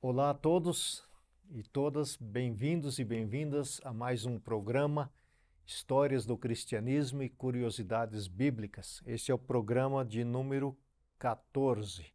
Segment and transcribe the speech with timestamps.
[0.00, 1.04] Olá a todos
[1.50, 5.12] e todas, bem-vindos e bem-vindas a mais um programa
[5.66, 9.02] Histórias do Cristianismo e Curiosidades Bíblicas.
[9.04, 10.78] Este é o programa de número
[11.18, 12.06] 14.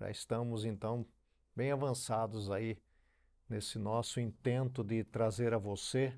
[0.00, 1.06] Já estamos então
[1.54, 2.76] bem avançados aí
[3.48, 6.12] nesse nosso intento de trazer a você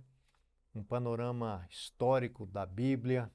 [0.75, 3.31] um panorama histórico da Bíblia,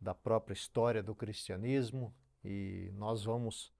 [0.00, 3.74] da própria história do cristianismo e nós vamos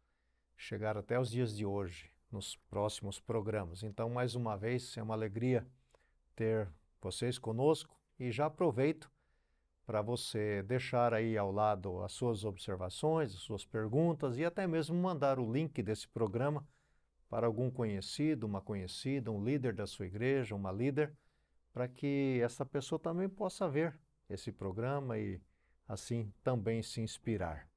[0.59, 3.85] chegar até os dias de hoje nos próximos programas.
[3.85, 5.65] Então, mais uma vez, é uma alegria
[6.35, 6.69] ter
[7.01, 9.09] vocês conosco e já aproveito
[9.87, 14.97] para você deixar aí ao lado as suas observações, as suas perguntas e até mesmo
[14.97, 16.67] mandar o link desse programa
[17.29, 21.17] para algum conhecido, uma conhecida, um líder da sua igreja, uma líder,
[21.73, 23.97] para que essa pessoa também possa ver
[24.29, 25.41] esse programa e
[25.87, 27.69] assim também se inspirar.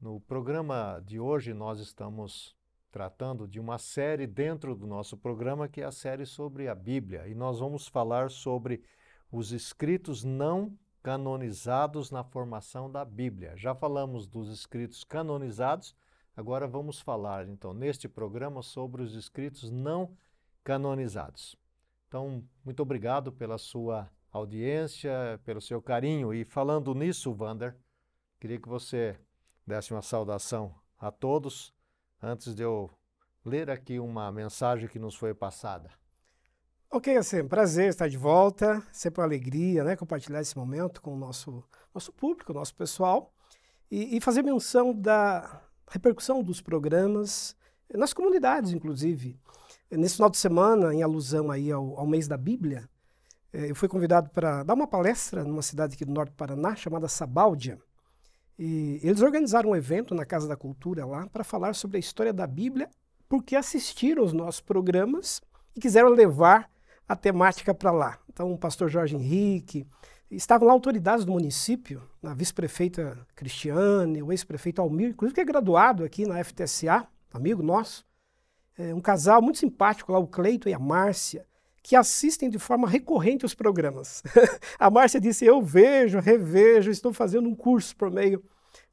[0.00, 2.54] No programa de hoje nós estamos
[2.94, 7.26] tratando de uma série dentro do nosso programa que é a série sobre a Bíblia
[7.26, 8.84] e nós vamos falar sobre
[9.32, 13.56] os escritos não canonizados na formação da Bíblia.
[13.56, 15.92] Já falamos dos escritos canonizados,
[16.36, 20.16] agora vamos falar então neste programa sobre os escritos não
[20.62, 21.56] canonizados.
[22.06, 27.76] Então, muito obrigado pela sua audiência, pelo seu carinho e falando nisso, Vander,
[28.38, 29.18] queria que você
[29.66, 31.73] desse uma saudação a todos
[32.24, 32.90] antes de eu
[33.44, 35.90] ler aqui uma mensagem que nos foi passada.
[36.90, 41.18] Ok, assim, prazer estar de volta, sempre uma alegria, né, compartilhar esse momento com o
[41.18, 43.32] nosso, nosso público, nosso pessoal,
[43.90, 47.56] e, e fazer menção da repercussão dos programas
[47.92, 49.38] nas comunidades, inclusive.
[49.90, 52.88] Nesse final de semana, em alusão aí ao, ao mês da Bíblia,
[53.52, 56.74] eh, eu fui convidado para dar uma palestra numa cidade aqui do norte do Paraná,
[56.74, 57.78] chamada Sabáudia.
[58.58, 62.32] E eles organizaram um evento na Casa da Cultura lá para falar sobre a história
[62.32, 62.88] da Bíblia,
[63.28, 65.40] porque assistiram os nossos programas
[65.74, 66.70] e quiseram levar
[67.08, 68.18] a temática para lá.
[68.32, 69.86] Então, o pastor Jorge Henrique,
[70.30, 76.04] estavam lá autoridades do município, a vice-prefeita Cristiane, o ex-prefeito Almir, inclusive que é graduado
[76.04, 78.04] aqui na FTSA, amigo nosso,
[78.76, 81.46] é, um casal muito simpático lá, o Cleito e a Márcia,
[81.84, 84.22] que assistem de forma recorrente os programas.
[84.80, 88.42] a Márcia disse: Eu vejo, revejo, estou fazendo um curso por meio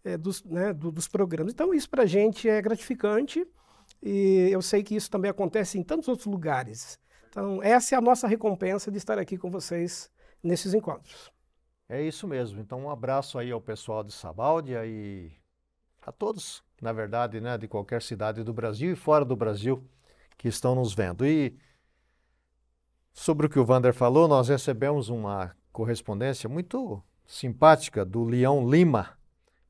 [0.03, 1.53] é, dos, né, do, dos programas.
[1.53, 3.47] Então, isso para a gente é gratificante
[4.03, 6.99] e eu sei que isso também acontece em tantos outros lugares.
[7.29, 10.11] Então, essa é a nossa recompensa de estar aqui com vocês
[10.43, 11.31] nesses encontros.
[11.87, 12.59] É isso mesmo.
[12.59, 15.31] Então, um abraço aí ao pessoal de Sabáudia e
[16.01, 19.81] a todos, na verdade, né, de qualquer cidade do Brasil e fora do Brasil
[20.37, 21.25] que estão nos vendo.
[21.25, 21.57] E
[23.13, 29.17] sobre o que o Vander falou, nós recebemos uma correspondência muito simpática do Leão Lima.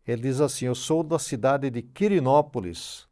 [0.05, 3.07] Ele diz assim: Eu sou da cidade de Quirinópolis,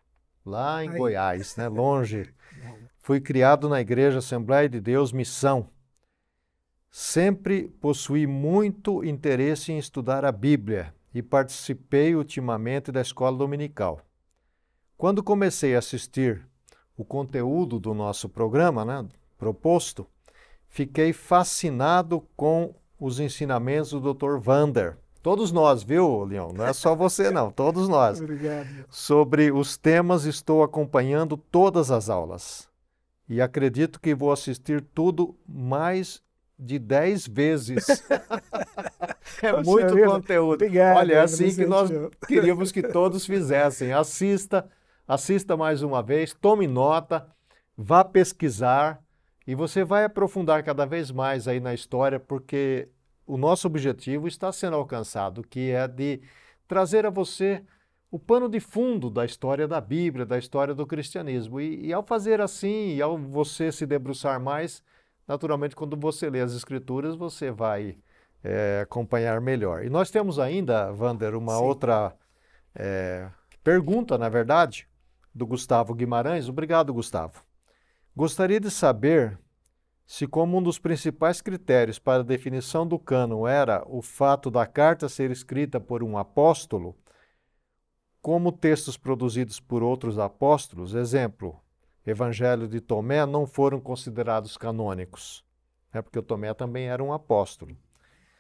[0.46, 0.98] lá em Ai.
[0.98, 2.34] Goiás, né, longe.
[3.00, 5.70] Fui criado na Igreja Assembleia de Deus Missão.
[6.92, 14.02] Sempre possuí muito interesse em estudar a Bíblia e participei ultimamente da escola dominical.
[14.98, 16.46] Quando comecei a assistir
[16.98, 19.08] o conteúdo do nosso programa, né,
[19.38, 20.06] proposto,
[20.70, 24.38] fiquei fascinado com os ensinamentos do Dr.
[24.38, 24.98] Vander.
[25.22, 26.54] Todos nós, viu, Leão?
[26.54, 28.20] Não é só você, não, todos nós.
[28.22, 28.86] Obrigado.
[28.90, 32.70] Sobre os temas, estou acompanhando todas as aulas
[33.28, 36.22] e acredito que vou assistir tudo mais
[36.58, 37.86] de 10 vezes.
[39.42, 40.54] é Poxa, muito conteúdo.
[40.66, 41.90] Obrigado, Olha, é assim que nós
[42.28, 43.92] queríamos que todos fizessem.
[43.94, 44.68] Assista,
[45.08, 47.28] assista mais uma vez, tome nota,
[47.78, 49.02] vá pesquisar
[49.50, 52.88] e você vai aprofundar cada vez mais aí na história, porque
[53.26, 56.22] o nosso objetivo está sendo alcançado, que é de
[56.68, 57.64] trazer a você
[58.12, 61.60] o pano de fundo da história da Bíblia, da história do cristianismo.
[61.60, 64.84] E, e, ao fazer assim, e ao você se debruçar mais,
[65.28, 67.98] naturalmente, quando você lê as Escrituras, você vai
[68.44, 69.84] é, acompanhar melhor.
[69.84, 71.64] E nós temos ainda, Vander, uma Sim.
[71.64, 72.16] outra
[72.76, 73.28] é,
[73.64, 74.88] pergunta, na verdade,
[75.34, 76.48] do Gustavo Guimarães.
[76.48, 77.49] Obrigado, Gustavo.
[78.16, 79.40] Gostaria de saber
[80.06, 84.66] se, como um dos principais critérios para a definição do cânon era o fato da
[84.66, 86.98] carta ser escrita por um apóstolo
[88.22, 91.62] como textos produzidos por outros apóstolos, exemplo,
[92.06, 95.46] Evangelho de Tomé, não foram considerados canônicos,
[95.94, 97.78] é porque Tomé também era um apóstolo.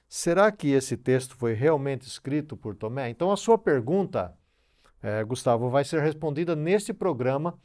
[0.07, 3.09] Será que esse texto foi realmente escrito por Tomé?
[3.09, 4.35] Então, a sua pergunta,
[5.03, 7.59] é, Gustavo, vai ser respondida neste programa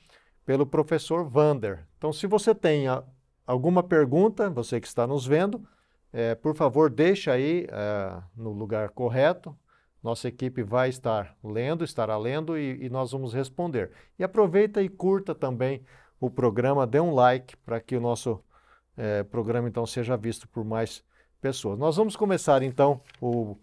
[0.45, 1.87] pelo professor Vander.
[1.99, 2.87] Então, se você tem
[3.47, 5.67] alguma pergunta, você que está nos vendo,
[6.13, 9.57] é, por favor, deixe aí é, no lugar correto,
[10.03, 13.91] nossa equipe vai estar lendo, estará lendo e, e, nós vamos responder.
[14.19, 15.83] E aproveita e curta também
[16.21, 18.39] o programa, dê um like para que o nosso
[18.97, 21.03] é, programa então seja visto por mais
[21.41, 21.79] pessoas.
[21.79, 23.57] Nós vamos começar então o,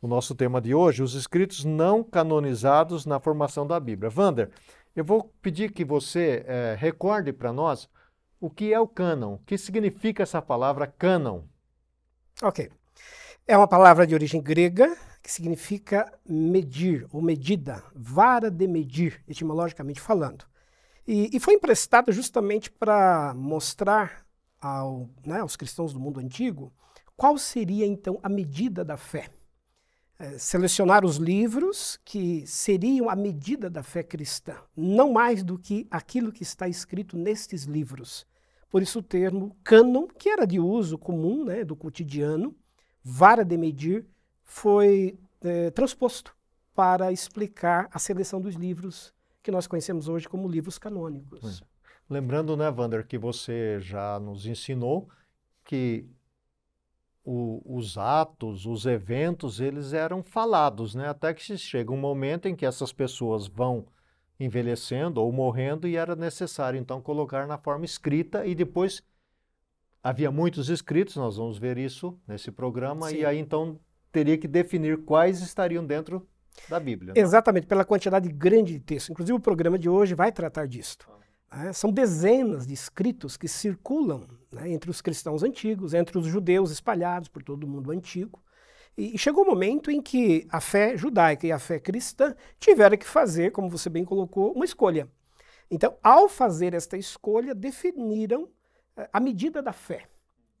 [0.00, 4.08] o nosso tema de hoje, os escritos não canonizados na formação da Bíblia.
[4.08, 4.50] Vander,
[4.94, 7.88] eu vou pedir que você é, recorde para nós
[8.40, 11.42] o que é o cânon, o que significa essa palavra cânon.
[12.42, 12.70] Ok.
[13.46, 20.00] É uma palavra de origem grega que significa medir ou medida, vara de medir, etimologicamente
[20.00, 20.44] falando.
[21.06, 24.26] E, e foi emprestada justamente para mostrar
[24.60, 26.72] ao, né, aos cristãos do mundo antigo
[27.16, 29.28] qual seria então a medida da fé.
[30.22, 35.86] É, selecionar os livros que seriam a medida da fé cristã, não mais do que
[35.90, 38.26] aquilo que está escrito nestes livros.
[38.68, 42.54] Por isso o termo cânon, que era de uso comum, né, do cotidiano,
[43.02, 44.04] vara de medir,
[44.44, 46.36] foi é, transposto
[46.74, 51.62] para explicar a seleção dos livros que nós conhecemos hoje como livros canônicos.
[52.10, 55.08] Lembrando, né, Wander, que você já nos ensinou
[55.64, 56.06] que
[57.32, 61.08] o, os atos, os eventos, eles eram falados, né?
[61.08, 63.86] Até que chega um momento em que essas pessoas vão
[64.38, 69.00] envelhecendo ou morrendo e era necessário então colocar na forma escrita e depois
[70.02, 73.18] havia muitos escritos, nós vamos ver isso nesse programa Sim.
[73.18, 73.78] e aí então
[74.10, 76.26] teria que definir quais estariam dentro
[76.68, 77.14] da Bíblia.
[77.14, 77.20] Né?
[77.20, 79.12] Exatamente, pela quantidade grande de texto.
[79.12, 81.08] Inclusive o programa de hoje vai tratar disto.
[81.52, 81.72] Né?
[81.72, 87.28] São dezenas de escritos que circulam né, entre os cristãos antigos, entre os judeus espalhados
[87.28, 88.42] por todo o mundo antigo.
[88.96, 92.34] E, e chegou o um momento em que a fé judaica e a fé cristã
[92.58, 95.08] tiveram que fazer, como você bem colocou, uma escolha.
[95.70, 98.48] Então, ao fazer esta escolha, definiram
[98.96, 100.08] eh, a medida da fé.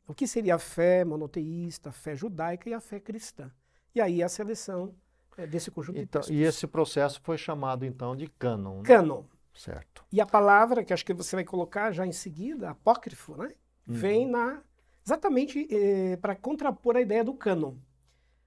[0.06, 3.50] O que seria a fé monoteísta, a fé judaica e a fé cristã.
[3.94, 4.94] E aí a seleção
[5.36, 6.36] é, desse conjunto então, de textos.
[6.36, 8.78] E esse processo foi chamado então de cânon.
[8.78, 8.82] Né?
[8.84, 9.24] Cânon.
[9.54, 10.04] Certo.
[10.12, 13.50] E a palavra que acho que você vai colocar já em seguida, apócrifo, né?
[13.86, 13.94] Uhum.
[13.94, 14.62] Vem na
[15.04, 17.74] exatamente eh, para contrapor a ideia do cânon.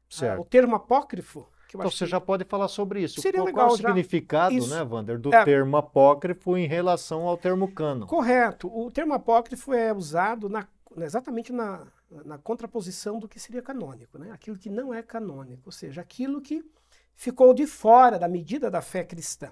[0.09, 0.37] Certo.
[0.37, 3.21] Ah, o termo apócrifo então você já pode falar sobre isso.
[3.21, 3.87] Seria qual, legal, qual é o já...
[3.89, 4.69] significado, isso.
[4.69, 5.43] né, Wander, do é.
[5.43, 8.05] termo apócrifo em relação ao termo cânon?
[8.05, 8.67] Correto.
[8.67, 11.87] O termo apócrifo é usado na, exatamente na,
[12.25, 14.31] na contraposição do que seria canônico, né?
[14.31, 16.63] aquilo que não é canônico, ou seja, aquilo que
[17.15, 19.51] ficou de fora da medida da fé cristã.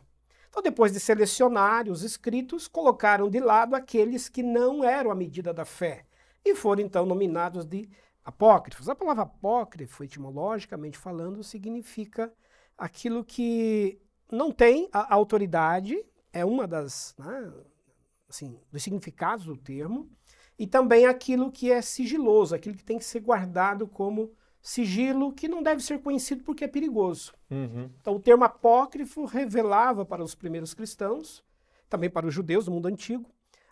[0.52, 5.54] Então, depois de selecionar os escritos, colocaram de lado aqueles que não eram a medida
[5.54, 6.06] da fé
[6.44, 7.90] e foram então nominados de
[8.22, 8.90] apócrifos.
[8.90, 12.34] A palavra apócrifo, etimologicamente falando, significa
[12.78, 13.98] aquilo que
[14.30, 16.04] não tem a autoridade,
[16.34, 17.54] é uma das, né,
[18.28, 20.10] assim, dos significados do termo,
[20.60, 25.48] e também aquilo que é sigiloso, aquilo que tem que ser guardado como sigilo, que
[25.48, 27.34] não deve ser conhecido porque é perigoso.
[27.50, 27.90] Uhum.
[28.00, 31.44] Então, o termo apócrifo revelava para os primeiros cristãos,
[31.90, 33.30] também para os judeus do mundo antigo,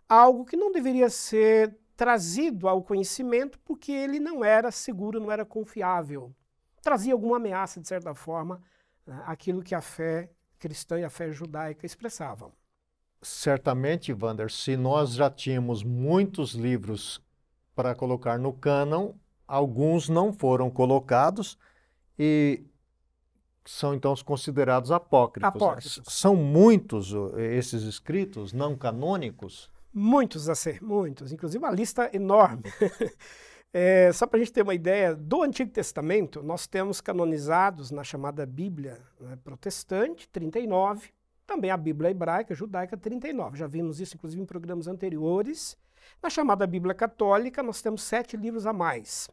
[0.07, 5.45] algo que não deveria ser trazido ao conhecimento porque ele não era seguro, não era
[5.45, 6.33] confiável.
[6.81, 8.61] Trazia alguma ameaça, de certa forma,
[9.05, 12.51] né, aquilo que a fé cristã e a fé judaica expressavam.
[13.21, 17.21] Certamente, Wander, se nós já tínhamos muitos livros
[17.75, 19.13] para colocar no cânon,
[19.49, 21.57] alguns não foram colocados
[22.17, 22.63] e
[23.65, 25.47] são então considerados apócrifos.
[25.47, 26.01] apócrifos.
[26.07, 29.71] São muitos esses escritos não canônicos?
[29.91, 32.63] Muitos a ser, muitos, inclusive uma lista enorme.
[33.73, 38.03] é, só para a gente ter uma ideia, do Antigo Testamento, nós temos canonizados na
[38.03, 41.09] chamada Bíblia né, protestante, 39,
[41.47, 43.57] também a Bíblia hebraica, judaica, 39.
[43.57, 45.75] Já vimos isso, inclusive, em programas anteriores.
[46.21, 49.27] Na chamada Bíblia católica, nós temos sete livros a mais.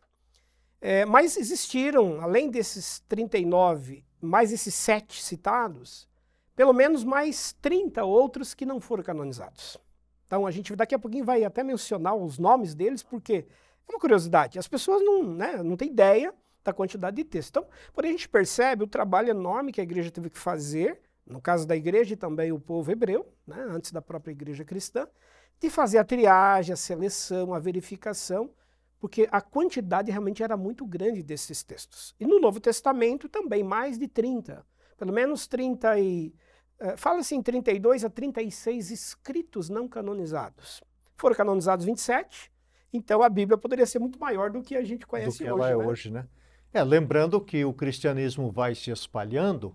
[0.81, 6.09] É, mas existiram, além desses 39, mais esses sete citados,
[6.55, 9.79] pelo menos mais 30 outros que não foram canonizados.
[10.27, 13.47] Então a gente daqui a pouquinho vai até mencionar os nomes deles, porque
[13.89, 14.59] é uma curiosidade.
[14.59, 17.51] As pessoas não, né, não têm ideia da quantidade de texto.
[17.51, 21.41] Então, porém, a gente percebe o trabalho enorme que a igreja teve que fazer, no
[21.41, 25.07] caso da igreja e também o povo hebreu, né, antes da própria igreja cristã,
[25.61, 28.51] de fazer a triagem, a seleção, a verificação,
[28.99, 32.15] porque a quantidade realmente era muito grande desses textos.
[32.19, 34.65] E no Novo Testamento também, mais de 30,
[34.97, 36.35] pelo menos 30 e
[36.97, 40.83] fala-se em 32 a 36 escritos não canonizados.
[41.17, 42.53] Foram canonizados 27,
[42.93, 45.63] então a Bíblia poderia ser muito maior do que a gente conhece do que hoje.
[45.63, 45.85] Ela é né?
[45.87, 46.27] hoje, né?
[46.73, 49.75] É, lembrando que o cristianismo vai se espalhando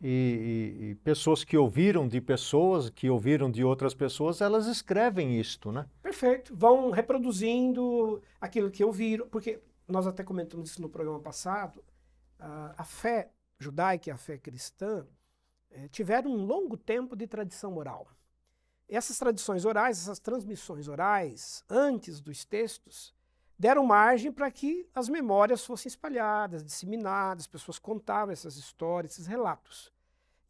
[0.00, 5.38] e, e, e, pessoas que ouviram de pessoas, que ouviram de outras pessoas, elas escrevem
[5.38, 5.86] isto, né?
[6.06, 6.54] Perfeito.
[6.54, 11.84] Vão reproduzindo aquilo que ouviram, porque nós até comentamos isso no programa passado,
[12.38, 15.04] a, fé judaica e a fé cristã,
[15.68, 18.06] é, tiveram um longo tempo de tradição oral.
[18.88, 23.12] essas tradições orais, essas transmissões orais, antes dos textos,
[23.58, 29.26] deram margem para que as memórias fossem espalhadas, disseminadas, as pessoas contavam essas histórias, esses
[29.26, 29.92] relatos.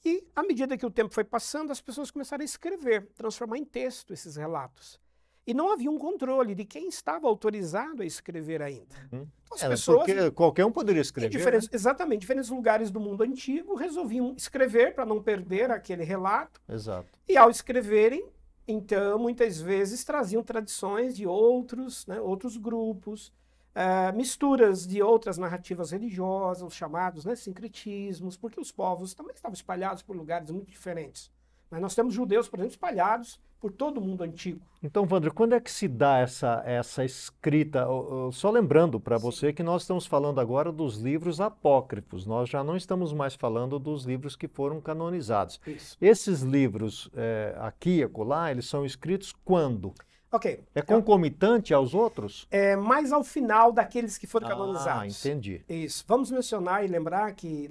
[0.05, 3.65] E, à medida que o tempo foi passando, as pessoas começaram a escrever, transformar em
[3.65, 5.01] texto esses relatos.
[5.47, 8.97] E não havia um controle de quem estava autorizado a escrever ainda.
[9.13, 9.27] Hum.
[9.53, 11.31] As é, pessoas, porque qualquer um poderia escrever.
[11.31, 11.77] Diferentes, né?
[11.77, 12.21] Exatamente.
[12.23, 16.61] Diferentes lugares do mundo antigo resolviam escrever para não perder aquele relato.
[16.69, 17.07] Exato.
[17.29, 18.27] E ao escreverem,
[18.67, 23.33] então, muitas vezes traziam tradições de outros, né, outros grupos,
[23.77, 29.55] uh, misturas de outras narrativas religiosas, os chamados né, sincretismos, porque os povos também estavam
[29.55, 31.31] espalhados por lugares muito diferentes.
[31.71, 34.61] Mas nós temos judeus, por exemplo, espalhados por todo o mundo antigo.
[34.83, 37.87] Então, Wander, quando é que se dá essa, essa escrita?
[38.33, 42.77] Só lembrando para você que nós estamos falando agora dos livros apócrifos, nós já não
[42.77, 45.61] estamos mais falando dos livros que foram canonizados.
[45.67, 45.97] Isso.
[46.01, 49.93] Esses livros, é, aqui e acolá, eles são escritos quando?
[50.31, 50.65] Ok.
[50.75, 52.47] É então concomitante aos outros?
[52.51, 55.25] É mais ao final daqueles que foram ah, canonizados.
[55.25, 55.65] Ah, entendi.
[55.69, 56.05] Isso.
[56.07, 57.71] Vamos mencionar e lembrar que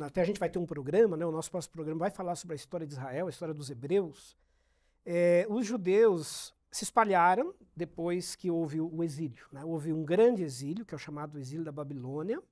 [0.00, 1.24] até a gente vai ter um programa, né?
[1.24, 4.36] O nosso próximo programa vai falar sobre a história de Israel, a história dos hebreus.
[5.04, 9.46] É, os judeus se espalharam depois que houve o exílio.
[9.52, 9.64] Né?
[9.64, 12.42] Houve um grande exílio, que é o chamado exílio da Babilônia,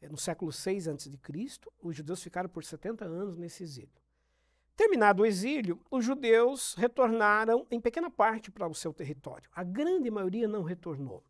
[0.00, 1.10] é, no século 6 a.C.
[1.82, 3.90] Os judeus ficaram por 70 anos nesse exílio.
[4.78, 9.50] Terminado o exílio, os judeus retornaram em pequena parte para o seu território.
[9.52, 11.24] A grande maioria não retornou.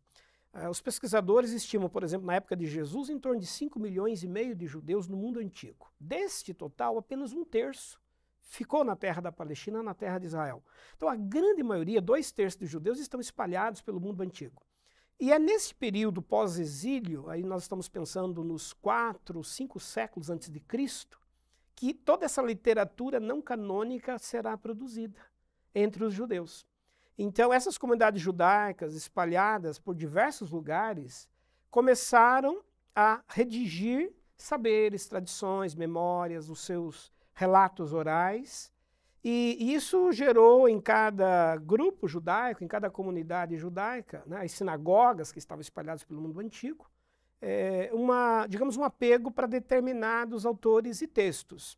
[0.53, 4.21] Uh, os pesquisadores estimam, por exemplo, na época de Jesus, em torno de 5 milhões
[4.21, 5.91] e meio de judeus no mundo antigo.
[5.99, 7.99] Deste total, apenas um terço
[8.39, 10.63] ficou na terra da Palestina, na terra de Israel.
[10.95, 14.61] Então, a grande maioria, dois terços dos judeus, estão espalhados pelo mundo antigo.
[15.19, 20.59] E é nesse período pós-exílio, aí nós estamos pensando nos quatro, cinco séculos antes de
[20.59, 21.19] Cristo,
[21.79, 25.17] que toda essa literatura não canônica será produzida
[25.73, 26.67] entre os judeus.
[27.17, 31.29] Então, essas comunidades judaicas espalhadas por diversos lugares
[31.71, 32.61] começaram
[32.93, 38.69] a redigir saberes, tradições, memórias, os seus relatos orais.
[39.23, 45.39] E isso gerou em cada grupo judaico, em cada comunidade judaica, né, as sinagogas que
[45.39, 46.91] estavam espalhadas pelo mundo antigo,
[47.41, 51.77] é, uma, digamos, um apego para determinados autores e textos.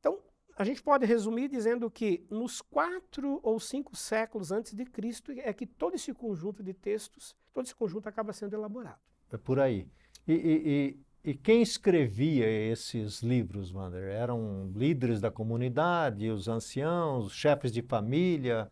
[0.00, 0.18] Então,
[0.56, 5.52] a gente pode resumir dizendo que nos quatro ou cinco séculos antes de Cristo é
[5.52, 8.98] que todo esse conjunto de textos, todo esse conjunto acaba sendo elaborado.
[9.30, 9.86] É por aí.
[10.26, 14.08] E, e, e, e quem escrevia esses livros, Wander?
[14.08, 18.70] Eram líderes da comunidade, os anciãos, os chefes de família?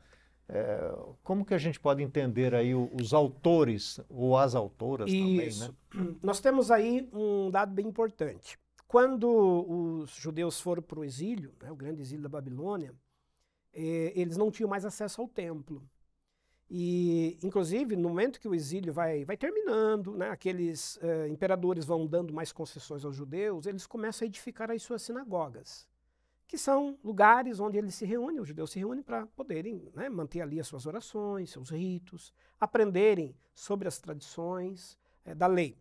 [0.48, 5.66] É, como que a gente pode entender aí os autores ou as autoras Isso.
[5.66, 6.14] também, né?
[6.22, 8.58] Nós temos aí um dado bem importante.
[8.86, 12.94] Quando os judeus foram para o exílio, né, o grande exílio da Babilônia,
[13.72, 15.82] eh, eles não tinham mais acesso ao templo.
[16.70, 22.06] E, inclusive, no momento que o exílio vai, vai terminando, né, aqueles eh, imperadores vão
[22.06, 25.88] dando mais concessões aos judeus, eles começam a edificar as suas sinagogas
[26.46, 30.40] que são lugares onde eles se reúnem, os judeus se reúnem para poderem né, manter
[30.40, 35.76] ali as suas orações, seus ritos, aprenderem sobre as tradições é, da lei.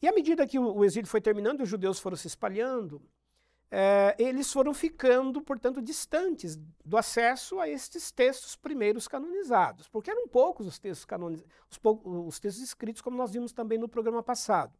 [0.00, 3.02] E à medida que o, exílio foi terminando, os judeus foram se espalhando,
[3.68, 10.28] é, eles foram ficando, portanto, distantes do acesso a estes textos primeiros canonizados, porque eram
[10.28, 14.22] poucos os textos, canonizados, os, pou, os textos escritos, como nós vimos também no programa
[14.22, 14.78] passado.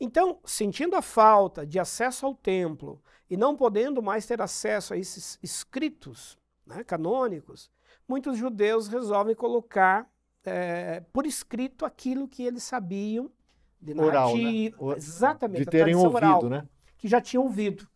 [0.00, 4.96] Então, sentindo a falta de acesso ao templo e não podendo mais ter acesso a
[4.96, 7.70] esses escritos né, canônicos,
[8.08, 10.10] muitos judeus resolvem colocar
[10.44, 13.30] é, por escrito aquilo que eles sabiam
[13.80, 14.96] de narrativa, oral, né?
[14.96, 16.68] exatamente, de terem ouvido, oral, né?
[16.96, 17.88] que já tinham ouvido.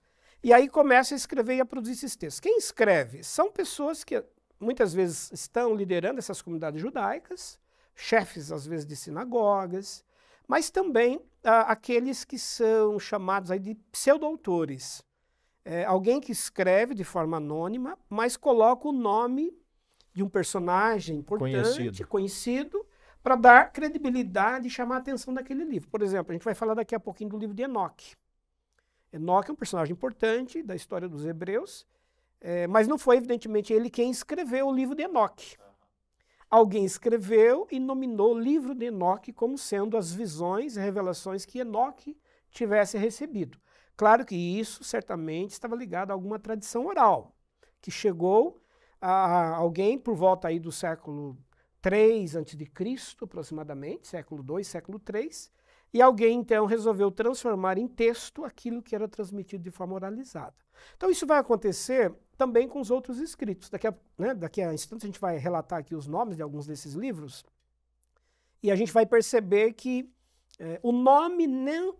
[0.42, 2.40] E aí começa a escrever e a produzir esses textos.
[2.40, 4.22] Quem escreve são pessoas que
[4.60, 7.58] muitas vezes estão liderando essas comunidades judaicas,
[7.94, 10.04] chefes às vezes de sinagogas,
[10.46, 15.02] mas também aqueles que são chamados aí de pseudoautores.
[15.64, 19.52] É, alguém que escreve de forma anônima, mas coloca o nome
[20.12, 22.86] de um personagem importante, conhecido, conhecido
[23.22, 25.90] para dar credibilidade e chamar a atenção daquele livro.
[25.90, 28.14] Por exemplo, a gente vai falar daqui a pouquinho do livro de Enoque.
[29.12, 31.86] Enoque é um personagem importante da história dos hebreus,
[32.40, 35.56] é, mas não foi, evidentemente, ele quem escreveu o livro de Enoque.
[36.48, 41.58] Alguém escreveu e nominou o livro de Enoque como sendo as visões e revelações que
[41.58, 42.16] Enoque
[42.50, 43.58] tivesse recebido.
[43.96, 47.34] Claro que isso certamente estava ligado a alguma tradição oral,
[47.80, 48.60] que chegou
[49.00, 51.36] a alguém por volta aí do século
[51.80, 52.68] 3 a.C.,
[53.22, 55.50] aproximadamente, século 2, século 3,
[55.92, 60.54] e alguém então resolveu transformar em texto aquilo que era transmitido de forma oralizada.
[60.96, 63.68] Então isso vai acontecer também com os outros escritos.
[63.70, 66.66] Daqui a, né, daqui a instantes a gente vai relatar aqui os nomes de alguns
[66.66, 67.44] desses livros
[68.62, 70.10] e a gente vai perceber que
[70.58, 71.96] é, o nome não,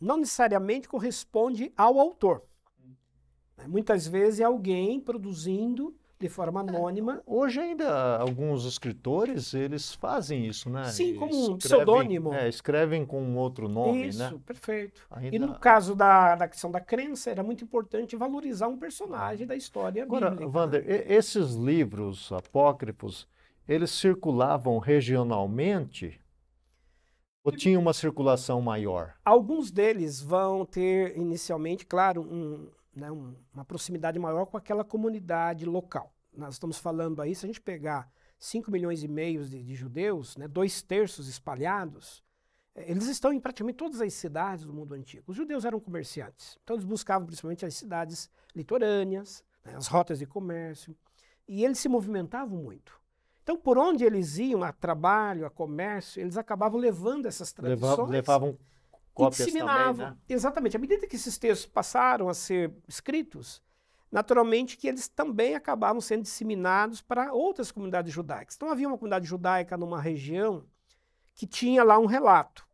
[0.00, 2.42] não necessariamente corresponde ao autor.
[3.68, 7.22] Muitas vezes é alguém produzindo de forma anônima.
[7.26, 10.84] Hoje ainda alguns escritores, eles fazem isso, né?
[10.84, 12.34] Sim, como um pseudônimo.
[12.34, 14.26] É, escrevem com um outro nome, isso, né?
[14.26, 15.00] Isso, perfeito.
[15.10, 15.34] Ainda...
[15.34, 19.56] E no caso da, da questão da crença, era muito importante valorizar um personagem da
[19.56, 20.50] história Agora, bíblica.
[20.50, 23.26] Wander, esses livros apócrifos,
[23.66, 26.20] eles circulavam regionalmente
[27.42, 29.14] ou tinha uma circulação maior?
[29.24, 32.68] Alguns deles vão ter inicialmente, claro, um,
[33.00, 36.14] né, um, uma proximidade maior com aquela comunidade local.
[36.36, 40.36] Nós estamos falando aí, se a gente pegar 5 milhões e meio de, de judeus,
[40.36, 42.22] né, dois terços espalhados,
[42.74, 45.24] eh, eles estão em praticamente todas as cidades do mundo antigo.
[45.26, 50.26] Os judeus eram comerciantes, então eles buscavam principalmente as cidades litorâneas, né, as rotas de
[50.26, 50.94] comércio,
[51.48, 53.00] e eles se movimentavam muito.
[53.42, 57.80] Então, por onde eles iam, a trabalho, a comércio, eles acabavam levando essas tradições.
[58.10, 58.58] Levavam
[59.20, 59.94] cópias disseminavam.
[59.94, 60.16] também, né?
[60.28, 60.76] Exatamente.
[60.76, 63.62] À medida que esses textos passaram a ser escritos,
[64.10, 68.56] naturalmente que eles também acabavam sendo disseminados para outras comunidades judaicas.
[68.56, 70.64] Então havia uma comunidade judaica numa região
[71.34, 72.68] que tinha lá um relato.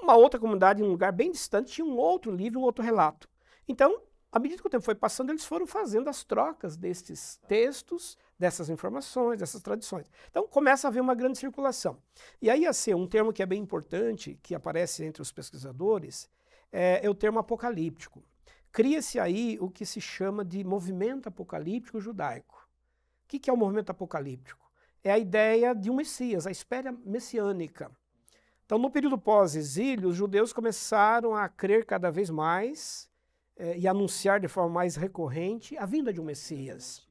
[0.00, 3.28] Uma outra comunidade, em um lugar bem distante, tinha um outro livro, um outro relato.
[3.66, 4.00] Então,
[4.30, 8.68] à medida que o tempo foi passando, eles foram fazendo as trocas destes textos, dessas
[8.68, 10.10] informações, dessas tradições.
[10.30, 11.98] Então começa a haver uma grande circulação.
[12.40, 16.28] E aí, assim, um termo que é bem importante, que aparece entre os pesquisadores,
[16.70, 18.22] é, é o termo apocalíptico.
[18.70, 22.68] Cria-se aí o que se chama de movimento apocalíptico judaico.
[23.24, 24.70] O que, que é o movimento apocalíptico?
[25.02, 27.90] É a ideia de um Messias, a espera messiânica.
[28.66, 33.08] Então, no período pós-exílio, os judeus começaram a crer cada vez mais
[33.56, 37.05] eh, e anunciar de forma mais recorrente a vinda de um Messias.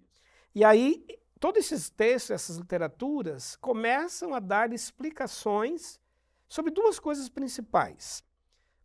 [0.55, 1.05] E aí,
[1.37, 5.99] todos esses textos, essas literaturas, começam a dar explicações
[6.47, 8.23] sobre duas coisas principais.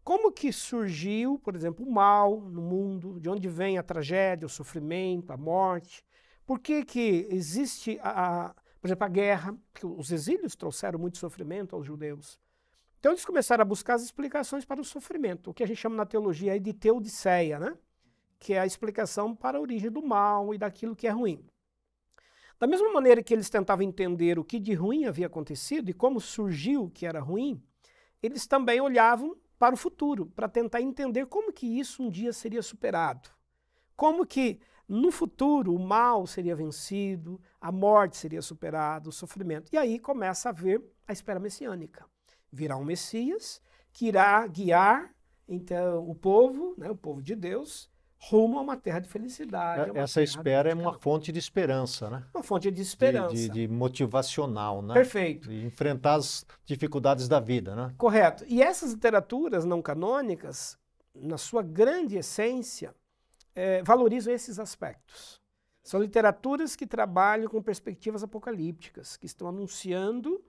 [0.02, 4.50] Como que surgiu, por exemplo, o mal no mundo, de onde vem a tragédia, o
[4.50, 6.04] sofrimento, a morte,
[6.44, 11.18] por que, que existe, a, a, por exemplo, a guerra, que os exílios trouxeram muito
[11.18, 12.40] sofrimento aos judeus.
[12.98, 15.94] Então eles começaram a buscar as explicações para o sofrimento, o que a gente chama
[15.94, 17.78] na teologia de teodiceia, né?
[18.40, 21.44] que é a explicação para a origem do mal e daquilo que é ruim.
[22.60, 26.20] Da mesma maneira que eles tentavam entender o que de ruim havia acontecido e como
[26.20, 27.60] surgiu o que era ruim,
[28.22, 32.62] eles também olhavam para o futuro, para tentar entender como que isso um dia seria
[32.62, 33.28] superado.
[33.96, 39.72] Como que no futuro o mal seria vencido, a morte seria superada, o sofrimento.
[39.72, 42.06] E aí começa a ver a espera messiânica
[42.52, 43.60] virá um Messias
[43.92, 45.14] que irá guiar
[45.48, 47.90] então o povo, né, o povo de Deus,
[48.22, 49.96] rumo a uma terra de felicidade.
[49.96, 52.22] Essa espera é uma fonte de esperança, né?
[52.34, 53.34] Uma fonte de esperança.
[53.34, 54.92] De, de, de motivacional, né?
[54.92, 55.48] Perfeito.
[55.48, 57.94] De enfrentar as dificuldades da vida, né?
[57.96, 58.44] Correto.
[58.46, 60.78] E essas literaturas não canônicas,
[61.14, 62.94] na sua grande essência,
[63.54, 65.40] é, valorizam esses aspectos.
[65.82, 70.44] São literaturas que trabalham com perspectivas apocalípticas, que estão anunciando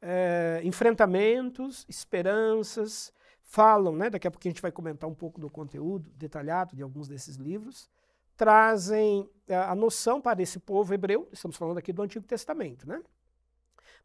[0.00, 3.12] é, enfrentamentos, esperanças,
[3.46, 6.82] falam, né, daqui a pouco a gente vai comentar um pouco do conteúdo detalhado de
[6.82, 7.88] alguns desses livros,
[8.36, 12.86] trazem a, eh, a noção para esse povo hebreu, estamos falando aqui do Antigo Testamento,
[12.86, 13.00] né,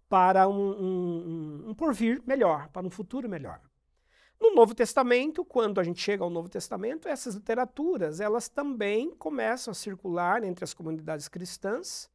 [0.08, 3.60] para um, um, um porvir melhor, para um futuro melhor.
[4.40, 9.72] No Novo Testamento, quando a gente chega ao Novo Testamento, essas literaturas elas também começam
[9.72, 12.10] a circular entre as comunidades cristãs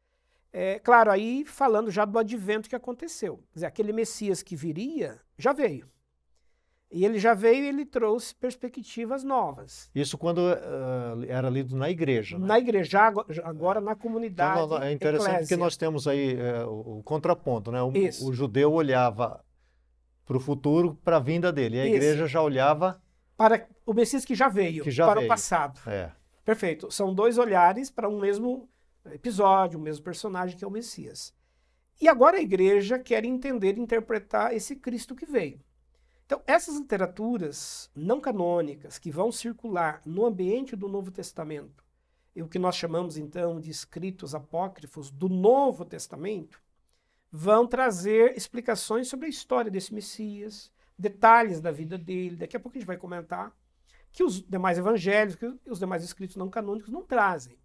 [0.59, 3.37] é, claro, aí falando já do advento que aconteceu.
[3.37, 5.87] Quer dizer, aquele Messias que viria já veio.
[6.91, 9.91] E ele já veio e ele trouxe perspectivas novas.
[9.95, 12.39] Isso quando uh, era lido na igreja.
[12.39, 12.47] Né?
[12.47, 13.13] Na igreja,
[13.45, 14.63] agora, na comunidade.
[14.63, 15.49] Então, é interessante eclésia.
[15.49, 17.83] porque nós temos aí uh, o, o, contraponto, né?
[17.83, 19.45] O, o, judeu olhava
[20.25, 21.77] para o futuro, para a vinda dele.
[21.77, 21.97] E a Isso.
[21.97, 23.03] igreja já olhava
[23.37, 25.27] para o Messias que já veio, que já para veio.
[25.27, 25.81] o passado.
[25.89, 26.13] É.
[26.45, 26.91] Perfeito.
[26.93, 28.69] São dois olhares para um mesmo
[29.13, 31.35] episódio, o mesmo personagem que é o Messias.
[32.01, 35.61] E agora a igreja quer entender e interpretar esse Cristo que veio.
[36.27, 41.85] Então, essas literaturas não canônicas que vão circular no ambiente do Novo Testamento,
[42.35, 46.61] e o que nós chamamos então de escritos apócrifos do Novo Testamento,
[47.31, 52.37] vão trazer explicações sobre a história desse Messias, detalhes da vida dele.
[52.37, 53.57] Daqui a pouco a gente vai comentar
[54.11, 57.57] que os demais evangelhos, que os demais escritos não canônicos não trazem.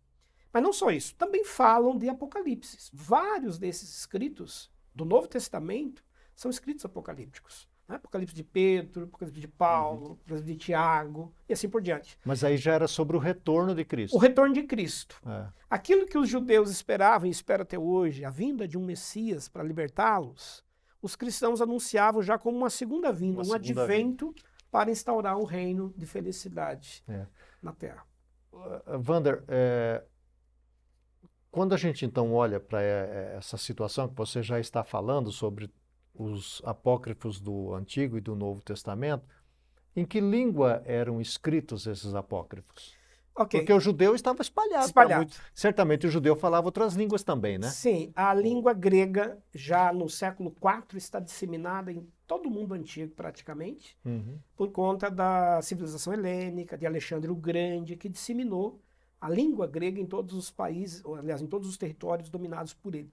[0.54, 2.92] Mas não só isso, também falam de Apocalipse.
[2.94, 6.04] Vários desses escritos do Novo Testamento
[6.36, 7.71] são escritos apocalípticos.
[7.96, 10.12] Apocalipse de Pedro, Apocalipse de Paulo, uhum.
[10.14, 12.18] Apocalipse de Tiago e assim por diante.
[12.26, 14.16] Mas aí já era sobre o retorno de Cristo.
[14.16, 15.22] O retorno de Cristo.
[15.26, 15.48] É.
[15.70, 19.64] Aquilo que os judeus esperavam e esperam até hoje, a vinda de um Messias para
[19.64, 20.64] libertá-los,
[21.02, 24.42] os cristãos anunciavam já como uma segunda vinda, uma um segunda advento vinda.
[24.70, 27.26] para instaurar um reino de felicidade é.
[27.62, 28.06] na Terra.
[28.52, 30.04] Uh, Vander, é,
[31.50, 35.72] quando a gente então olha para é, essa situação que você já está falando sobre
[36.14, 39.26] os apócrifos do Antigo e do Novo Testamento,
[39.96, 42.96] em que língua eram escritos esses apócrifos?
[43.34, 43.62] Okay.
[43.62, 44.86] Porque o judeu estava espalhado.
[44.86, 45.22] espalhado.
[45.22, 45.42] Muito...
[45.54, 47.70] Certamente o judeu falava outras línguas também, né?
[47.70, 53.14] Sim, a língua grega já no século IV está disseminada em todo o mundo antigo
[53.16, 54.38] praticamente, uhum.
[54.56, 58.82] por conta da civilização helênica, de Alexandre o Grande, que disseminou
[59.20, 63.12] a língua grega em todos os países, aliás, em todos os territórios dominados por ele.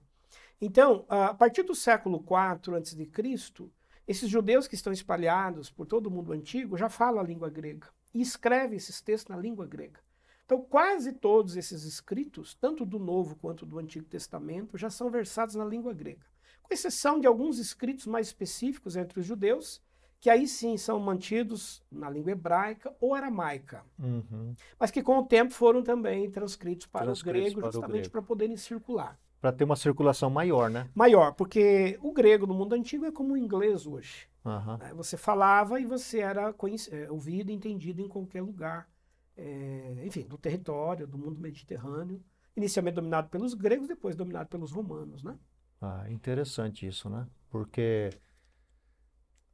[0.61, 3.69] Então, a partir do século IV a.C.,
[4.05, 7.87] esses judeus que estão espalhados por todo o mundo antigo já falam a língua grega
[8.13, 9.99] e escrevem esses textos na língua grega.
[10.45, 15.53] Então, quase todos esses escritos, tanto do Novo quanto do Antigo Testamento, já são versados
[15.53, 16.25] na língua grega,
[16.63, 19.79] com exceção de alguns escritos mais específicos entre os judeus,
[20.19, 24.55] que aí sim são mantidos na língua hebraica ou aramaica, uhum.
[24.77, 28.21] mas que com o tempo foram também transcritos para transcritos o grego, para justamente para
[28.21, 30.89] poderem circular para ter uma circulação maior, né?
[30.93, 34.27] Maior, porque o grego no mundo antigo é como o inglês hoje.
[34.43, 34.77] Uhum.
[34.77, 34.93] Né?
[34.95, 36.53] Você falava e você era
[36.91, 38.89] é, ouvido e entendido em qualquer lugar,
[39.37, 42.21] é, enfim, do território, do mundo mediterrâneo.
[42.55, 45.37] Inicialmente dominado pelos gregos, depois dominado pelos romanos, né?
[45.81, 47.25] Ah, interessante isso, né?
[47.49, 48.09] Porque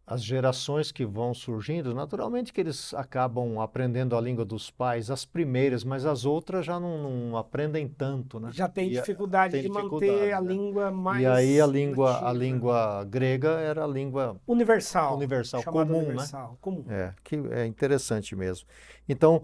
[0.07, 5.25] as gerações que vão surgindo, naturalmente que eles acabam aprendendo a língua dos pais, as
[5.25, 8.51] primeiras, mas as outras já não, não aprendem tanto, né?
[8.53, 10.47] Já tem dificuldade tem de dificuldade, manter a né?
[10.47, 15.85] língua mais E aí a língua, a língua grega era a língua universal, universal comum,
[15.85, 15.97] né?
[15.97, 16.57] universal, né?
[16.61, 16.85] Comum.
[16.87, 18.67] É, que é interessante mesmo.
[19.09, 19.43] Então,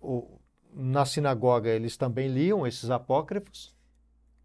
[0.00, 0.38] o,
[0.72, 3.76] na sinagoga eles também liam esses apócrifos?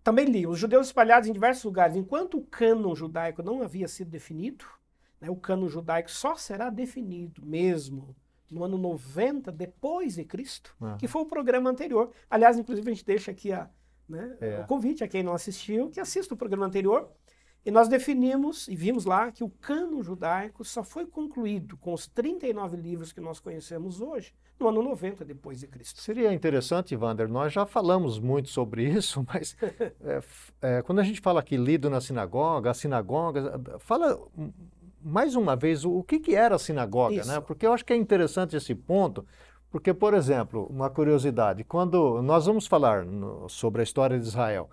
[0.03, 0.49] Também liam.
[0.49, 1.95] Os judeus espalhados em diversos lugares.
[1.95, 4.65] Enquanto o cânon judaico não havia sido definido,
[5.19, 8.15] né, o cano judaico só será definido mesmo
[8.49, 10.97] no ano 90 depois de Cristo, uhum.
[10.97, 12.11] que foi o programa anterior.
[12.29, 13.69] Aliás, inclusive a gente deixa aqui a,
[14.07, 14.59] né, é.
[14.61, 17.11] o convite a quem não assistiu, que assista o programa anterior.
[17.65, 22.07] E nós definimos e vimos lá que o cano judaico só foi concluído com os
[22.07, 26.01] 39 livros que nós conhecemos hoje no ano 90 depois de Cristo.
[26.01, 29.57] Seria interessante, Wander, nós já falamos muito sobre isso, mas
[30.01, 30.21] é,
[30.61, 34.17] é, quando a gente fala aqui lido na sinagoga, a sinagoga, fala
[35.07, 37.21] mais uma vez, o, que, que era a sinagoga, né?
[37.21, 37.31] Isso.
[37.31, 37.39] né?
[37.39, 39.25] Porque eu acho que é interessante esse ponto,
[39.69, 44.69] porque, por exemplo, uma curiosidade, quando nós vamos falar no, sobre a história de Israel,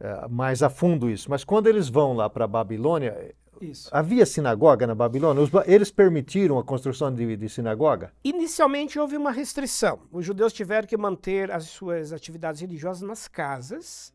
[0.00, 3.88] é, mais a fundo isso, mas quando eles vão lá para a Babilônia, isso.
[3.92, 5.42] Havia sinagoga na Babilônia?
[5.42, 8.12] Os, eles permitiram a construção de, de, sinagoga?
[8.22, 10.00] Inicialmente houve uma restrição.
[10.12, 14.12] Os judeus tiveram que manter as suas atividades religiosas nas casas.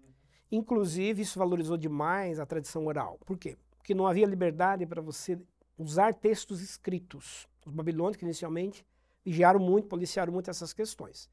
[0.50, 3.20] Inclusive, isso valorizou demais a tradição oral.
[3.26, 3.58] Por quê?
[3.84, 5.38] Porque não havia liberdade para você
[5.78, 7.50] usar textos escritos.
[7.66, 8.86] Os babilônios, que inicialmente
[9.26, 11.30] vigiaram muito, policiaram muito essas questões.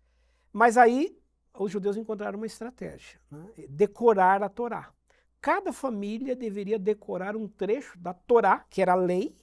[0.52, 1.16] Mas aí
[1.54, 3.48] os judeus encontraram uma estratégia: né?
[3.68, 4.92] decorar a Torá.
[5.40, 9.38] Cada família deveria decorar um trecho da Torá, que era a lei,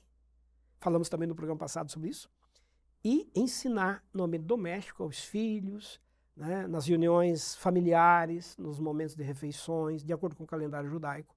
[0.77, 2.29] falamos também no programa passado sobre isso,
[3.05, 5.99] e ensinar no ambiente doméstico aos filhos,
[6.35, 11.36] né, nas reuniões familiares, nos momentos de refeições, de acordo com o calendário judaico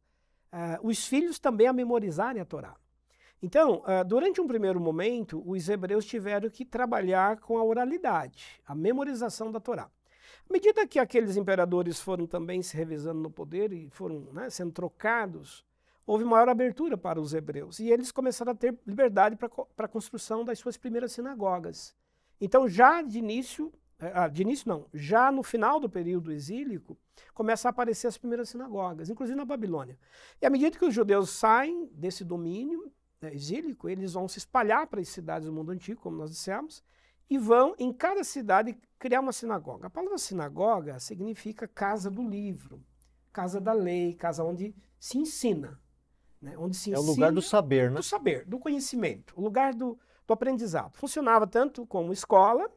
[0.52, 2.76] uh, os filhos também a memorizarem a Torá.
[3.42, 8.74] Então, uh, durante um primeiro momento, os hebreus tiveram que trabalhar com a oralidade, a
[8.74, 9.84] memorização da Torá.
[10.48, 14.72] À medida que aqueles imperadores foram também se revisando no poder e foram né, sendo
[14.72, 15.64] trocados,
[16.06, 20.44] houve maior abertura para os hebreus e eles começaram a ter liberdade para a construção
[20.44, 21.94] das suas primeiras sinagogas.
[22.40, 23.72] Então, já de início,
[24.32, 26.96] de início não, já no final do período exílico,
[27.34, 29.98] começam a aparecer as primeiras sinagogas, inclusive na Babilônia.
[30.40, 34.86] E à medida que os judeus saem desse domínio né, exílico, eles vão se espalhar
[34.86, 36.82] para as cidades do mundo antigo, como nós dissemos,
[37.28, 39.86] e vão, em cada cidade, criar uma sinagoga.
[39.86, 42.82] A palavra sinagoga significa casa do livro,
[43.32, 45.78] casa da lei, casa onde se ensina.
[46.40, 47.96] Né, onde se é o lugar do saber, né?
[47.98, 50.96] Do saber, do conhecimento, o lugar do, do aprendizado.
[50.96, 52.70] Funcionava tanto como escola,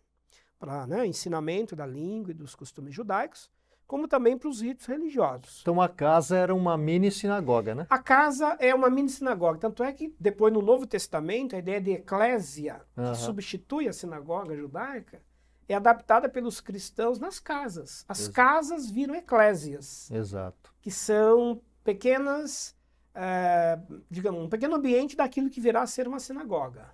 [0.63, 3.52] para né, ensinamento da língua e dos costumes judaicos,
[3.86, 5.60] como também para os ritos religiosos.
[5.62, 7.86] Então a casa era uma mini sinagoga, né?
[7.89, 11.82] A casa é uma mini sinagoga, tanto é que depois no Novo Testamento a ideia
[11.82, 13.12] de eclésia, uhum.
[13.12, 15.21] que substitui a sinagoga judaica,
[15.67, 18.06] é adaptada pelos cristãos nas casas.
[18.08, 18.34] As Exato.
[18.34, 20.10] casas viram eclésias.
[20.12, 20.73] Exato.
[20.82, 22.73] Que são pequenas
[23.13, 23.78] é,
[24.10, 26.89] digamos, um pequeno ambiente daquilo que virá a ser uma sinagoga.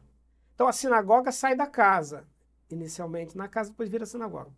[0.56, 2.26] Então a sinagoga sai da casa,
[2.72, 4.52] inicialmente na casa, depois vira sinagoga.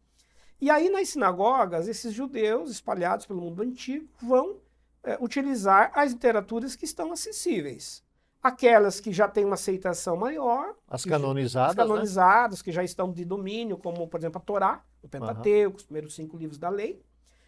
[0.60, 4.60] E aí nas sinagogas, esses judeus espalhados pelo mundo antigo vão
[5.04, 8.04] é, utilizar as literaturas que estão acessíveis.
[8.44, 10.76] Aquelas que já têm uma aceitação maior.
[10.88, 11.72] As canonizadas.
[11.72, 12.64] As canonizadas, né?
[12.64, 15.78] que já estão de domínio, como, por exemplo, a Torá, o Pentateuco, uhum.
[15.78, 17.04] os primeiros cinco livros da lei.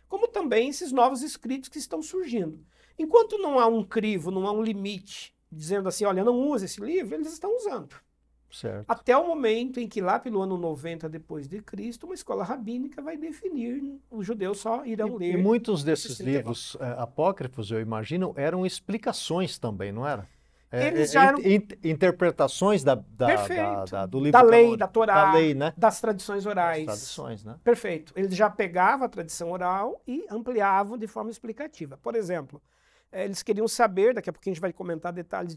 [0.08, 2.64] Como também esses novos escritos que estão surgindo.
[2.98, 6.80] Enquanto não há um crivo, não há um limite, dizendo assim, olha, não use esse
[6.80, 7.96] livro, eles estão usando.
[8.54, 8.86] Certo.
[8.88, 13.02] Até o momento em que lá pelo ano 90 depois de Cristo, uma escola rabínica
[13.02, 15.34] vai definir, os judeus só irão e, ler.
[15.34, 20.28] E muitos desses livros é, apócrifos, eu imagino, eram explicações também, não era?
[20.72, 21.40] É, Eles é, já eram...
[21.84, 25.74] interpretações da, da, da, da, do livro da lei, da Torá, da lei, né?
[25.76, 26.86] das tradições orais.
[26.86, 27.56] Das tradições, né?
[27.64, 28.14] Perfeito.
[28.16, 31.98] Eles já pegavam a tradição oral e ampliavam de forma explicativa.
[31.98, 32.62] Por exemplo,
[33.12, 35.56] eles queriam saber, daqui a pouquinho a gente vai comentar detalhes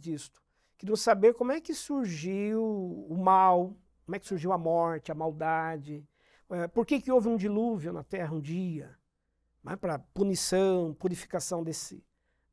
[0.78, 2.62] queriam saber como é que surgiu
[3.08, 6.06] o mal, como é que surgiu a morte, a maldade,
[6.50, 8.96] é, por que, que houve um dilúvio na Terra um dia,
[9.64, 12.04] né, para punição, purificação desse,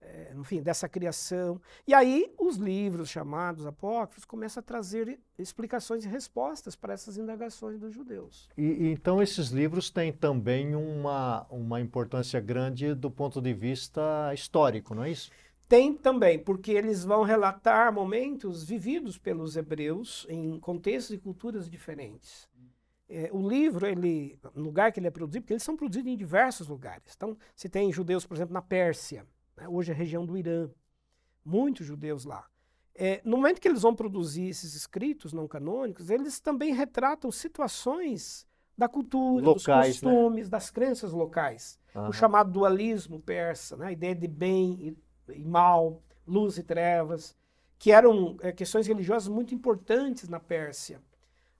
[0.01, 1.61] é, enfim, dessa criação.
[1.87, 7.79] E aí os livros chamados apócrifos começam a trazer explicações e respostas para essas indagações
[7.79, 8.49] dos judeus.
[8.57, 14.33] E, e, então esses livros têm também uma, uma importância grande do ponto de vista
[14.33, 15.29] histórico, não é isso?
[15.67, 22.47] Tem também, porque eles vão relatar momentos vividos pelos hebreus em contextos e culturas diferentes.
[23.09, 26.17] É, o livro, ele, no lugar que ele é produzido, porque eles são produzidos em
[26.17, 27.13] diversos lugares.
[27.15, 30.69] Então, se tem judeus, por exemplo, na Pérsia, né, hoje é a região do Irã,
[31.43, 32.47] muitos judeus lá.
[32.95, 38.47] É, no momento que eles vão produzir esses escritos não canônicos, eles também retratam situações
[38.77, 40.11] da cultura, locais, dos né?
[40.11, 40.49] costumes, né?
[40.49, 41.79] das crenças locais.
[41.95, 42.09] Uhum.
[42.09, 43.87] O chamado dualismo persa, né?
[43.87, 44.95] a ideia de bem
[45.29, 47.35] e, mal, luz e trevas,
[47.77, 51.01] que eram é, questões religiosas muito importantes na Pérsia.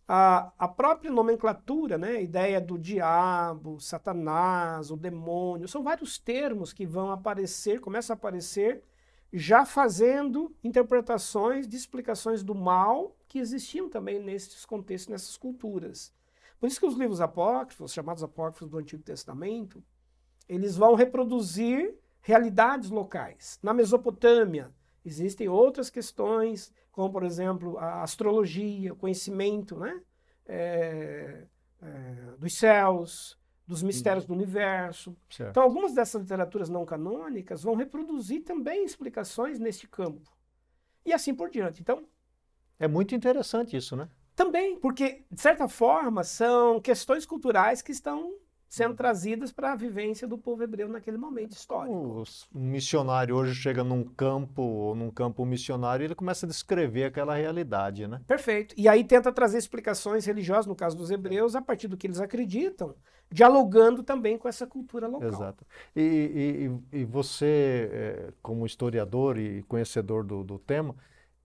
[0.08, 6.74] A, a própria nomenclatura, né, a ideia do diabo, Satanás, o demônio, são vários termos
[6.74, 8.84] que vão aparecer, começam a aparecer,
[9.32, 16.14] já fazendo interpretações de explicações do mal que existiam também nesses contextos, nessas culturas.
[16.60, 19.84] Por isso que os livros apócrifos, chamados apócrifos do Antigo Testamento,
[20.48, 23.60] eles vão reproduzir realidades locais.
[23.62, 24.72] Na Mesopotâmia,
[25.06, 30.02] existem outras questões como por exemplo a astrologia, o conhecimento né?
[30.46, 31.44] É,
[31.82, 35.16] é, dos céus, dos mistérios do universo.
[35.30, 35.52] Certo.
[35.52, 40.32] Então, algumas dessas literaturas não canônicas vão reproduzir também explicações nesse campo.
[41.06, 41.82] E assim por diante.
[41.82, 42.06] Então.
[42.80, 44.10] É muito interessante isso, né?
[44.36, 48.36] Também, porque, de certa forma, são questões culturais que estão
[48.74, 52.24] sendo trazidas para a vivência do povo hebreu naquele momento histórico.
[52.56, 57.04] Um missionário hoje chega num campo, ou num campo missionário, e ele começa a descrever
[57.04, 58.20] aquela realidade, né?
[58.26, 58.74] Perfeito.
[58.76, 62.20] E aí tenta trazer explicações religiosas, no caso dos hebreus, a partir do que eles
[62.20, 62.96] acreditam,
[63.32, 65.30] dialogando também com essa cultura local.
[65.30, 65.64] Exato.
[65.96, 70.96] E, e, e você, é, como historiador e conhecedor do, do tema,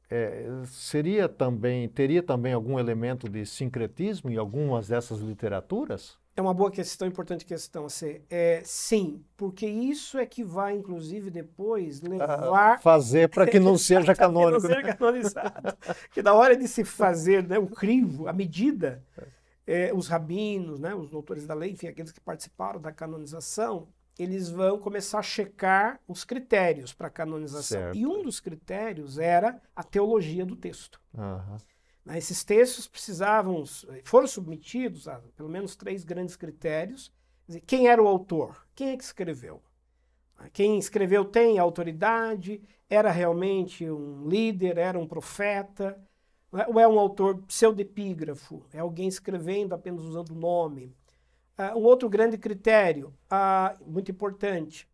[0.08, 6.16] é, seria também, teria também algum elemento de sincretismo em algumas dessas literaturas?
[6.38, 7.86] É uma boa questão, importante questão.
[7.86, 12.74] Assim, é, sim, porque isso é que vai, inclusive, depois levar.
[12.74, 14.62] Ah, fazer para que não seja canônico.
[14.62, 15.76] que não seja canonizado.
[16.12, 19.02] que na hora de se fazer né, o crivo, a medida,
[19.66, 24.48] é, os rabinos, né, os doutores da lei, enfim, aqueles que participaram da canonização, eles
[24.48, 27.80] vão começar a checar os critérios para a canonização.
[27.80, 27.96] Certo.
[27.98, 31.00] E um dos critérios era a teologia do texto.
[31.12, 31.56] Uhum.
[32.08, 33.62] Né, esses textos precisavam,
[34.02, 37.12] foram submetidos a pelo menos três grandes critérios.
[37.66, 38.66] Quem era o autor?
[38.74, 39.62] Quem é que escreveu?
[40.40, 42.62] Né, quem escreveu tem autoridade?
[42.88, 44.78] Era realmente um líder?
[44.78, 46.02] Era um profeta?
[46.50, 48.64] Né, ou é um autor pseudepígrafo?
[48.72, 50.96] É alguém escrevendo apenas usando o nome?
[51.58, 54.88] Uh, um outro grande critério, uh, muito importante,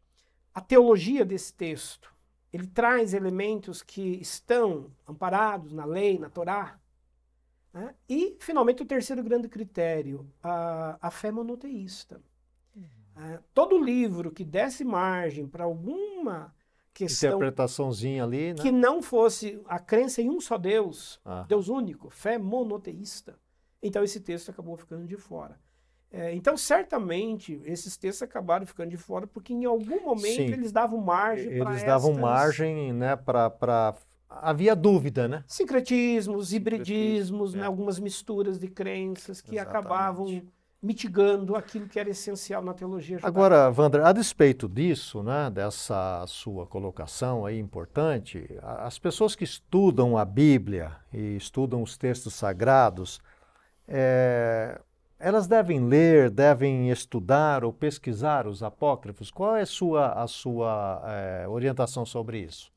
[0.52, 2.12] a teologia desse texto.
[2.52, 6.80] Ele traz elementos que estão amparados na lei, na Torá,
[7.74, 7.92] né?
[8.08, 12.22] E, finalmente, o terceiro grande critério, a, a fé monoteísta.
[12.74, 12.84] Uhum.
[13.16, 16.54] É, todo livro que desse margem para alguma
[16.94, 17.30] questão.
[17.30, 18.62] Interpretaçãozinha ali, né?
[18.62, 21.44] Que não fosse a crença em um só Deus, ah.
[21.48, 23.36] Deus único, fé monoteísta.
[23.82, 25.58] Então, esse texto acabou ficando de fora.
[26.12, 30.52] É, então, certamente, esses textos acabaram ficando de fora porque em algum momento Sim.
[30.52, 32.22] eles davam margem para Eles davam estas...
[32.22, 33.96] margem né, para
[34.42, 35.44] havia dúvida, né?
[35.46, 37.58] Sincretismos, hibridismos, é.
[37.58, 37.66] né?
[37.66, 39.86] algumas misturas de crenças que Exatamente.
[39.86, 40.42] acabavam
[40.84, 43.26] mitigando aquilo que era essencial na teologia judaica.
[43.26, 50.18] Agora, Wander, a despeito disso, né, dessa sua colocação aí importante, as pessoas que estudam
[50.18, 53.18] a Bíblia e estudam os textos sagrados,
[53.88, 54.78] é,
[55.18, 59.30] elas devem ler, devem estudar ou pesquisar os apócrifos?
[59.30, 62.70] Qual é a sua, a sua é, orientação sobre isso?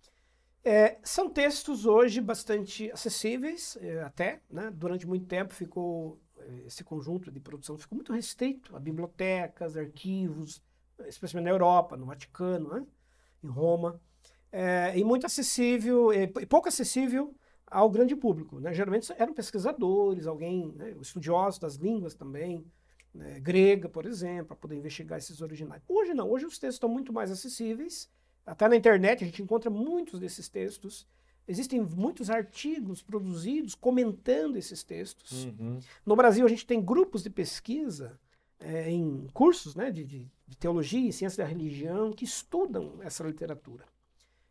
[0.70, 4.42] É, são textos hoje bastante acessíveis, é, até.
[4.50, 4.70] Né?
[4.76, 6.20] Durante muito tempo ficou
[6.66, 10.62] esse conjunto de produção ficou muito restrito a bibliotecas, arquivos,
[11.08, 12.86] especialmente na Europa, no Vaticano, né?
[13.42, 14.02] em Roma,
[14.52, 17.34] é, e muito acessível, e pouco acessível
[17.66, 18.60] ao grande público.
[18.60, 18.74] Né?
[18.74, 22.70] Geralmente eram pesquisadores, alguém, né, estudiosos das línguas também,
[23.14, 25.82] né, grega, por exemplo, para poder investigar esses originais.
[25.88, 28.10] Hoje não, hoje os textos estão muito mais acessíveis,
[28.48, 31.06] até na internet a gente encontra muitos desses textos,
[31.48, 35.46] Existem muitos artigos produzidos comentando esses textos.
[35.46, 35.80] Uhum.
[36.06, 38.20] No Brasil, a gente tem grupos de pesquisa
[38.60, 43.24] é, em cursos né, de, de, de, teologia e ciência da religião que estudam essa
[43.24, 43.86] literatura.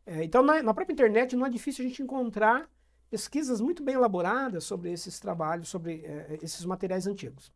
[0.06, 2.66] É, então, na, na, própria internet, não é difícil a gente encontrar
[3.10, 7.52] pesquisas muito bem elaboradas sobre esses trabalhos, sobre é, esses materiais antigos.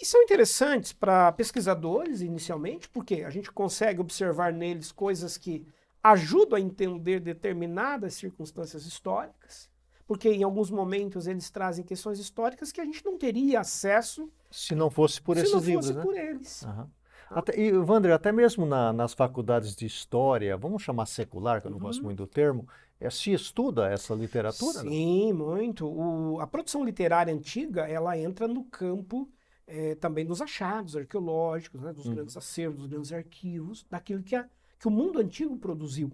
[0.00, 5.66] E são interessantes para pesquisadores, inicialmente, porque a gente consegue observar neles coisas que
[6.02, 9.70] ajudam a entender determinadas circunstâncias históricas,
[10.06, 14.74] porque em alguns momentos eles trazem questões históricas que a gente não teria acesso se
[14.74, 16.62] não fosse por esses livros, Se não fosse por eles.
[16.62, 16.86] Uhum.
[17.30, 21.70] Até, e, Wander, até mesmo na, nas faculdades de história, vamos chamar secular, que eu
[21.70, 21.84] não uhum.
[21.84, 22.66] gosto muito do termo,
[23.00, 24.80] é, se estuda essa literatura?
[24.80, 25.46] Sim, não?
[25.46, 25.86] muito.
[25.86, 29.28] O, a produção literária antiga, ela entra no campo
[29.72, 32.14] é, também dos achados arqueológicos, né, dos uhum.
[32.14, 34.46] grandes acervos, dos grandes arquivos, daquilo que a,
[34.78, 36.12] que o mundo antigo produziu.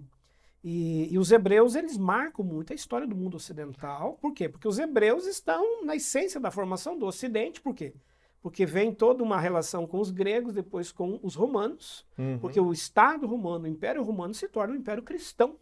[0.62, 4.16] E, e, os hebreus, eles marcam muito a história do mundo ocidental.
[4.21, 4.49] Por quê?
[4.49, 7.61] Porque os hebreus estão na essência da formação do Ocidente.
[7.61, 7.94] Por quê?
[8.40, 12.07] Porque vem toda uma relação com os gregos, depois com os romanos.
[12.16, 12.38] Uhum.
[12.38, 15.57] Porque o Estado romano, o Império Romano, se torna um Império Cristão,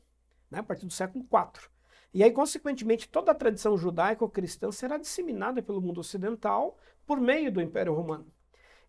[0.50, 1.68] né, a partir do século IV.
[2.12, 7.61] E aí, consequentemente, toda a tradição judaico-cristã será disseminada pelo mundo ocidental por meio do
[7.61, 8.27] Império Romano.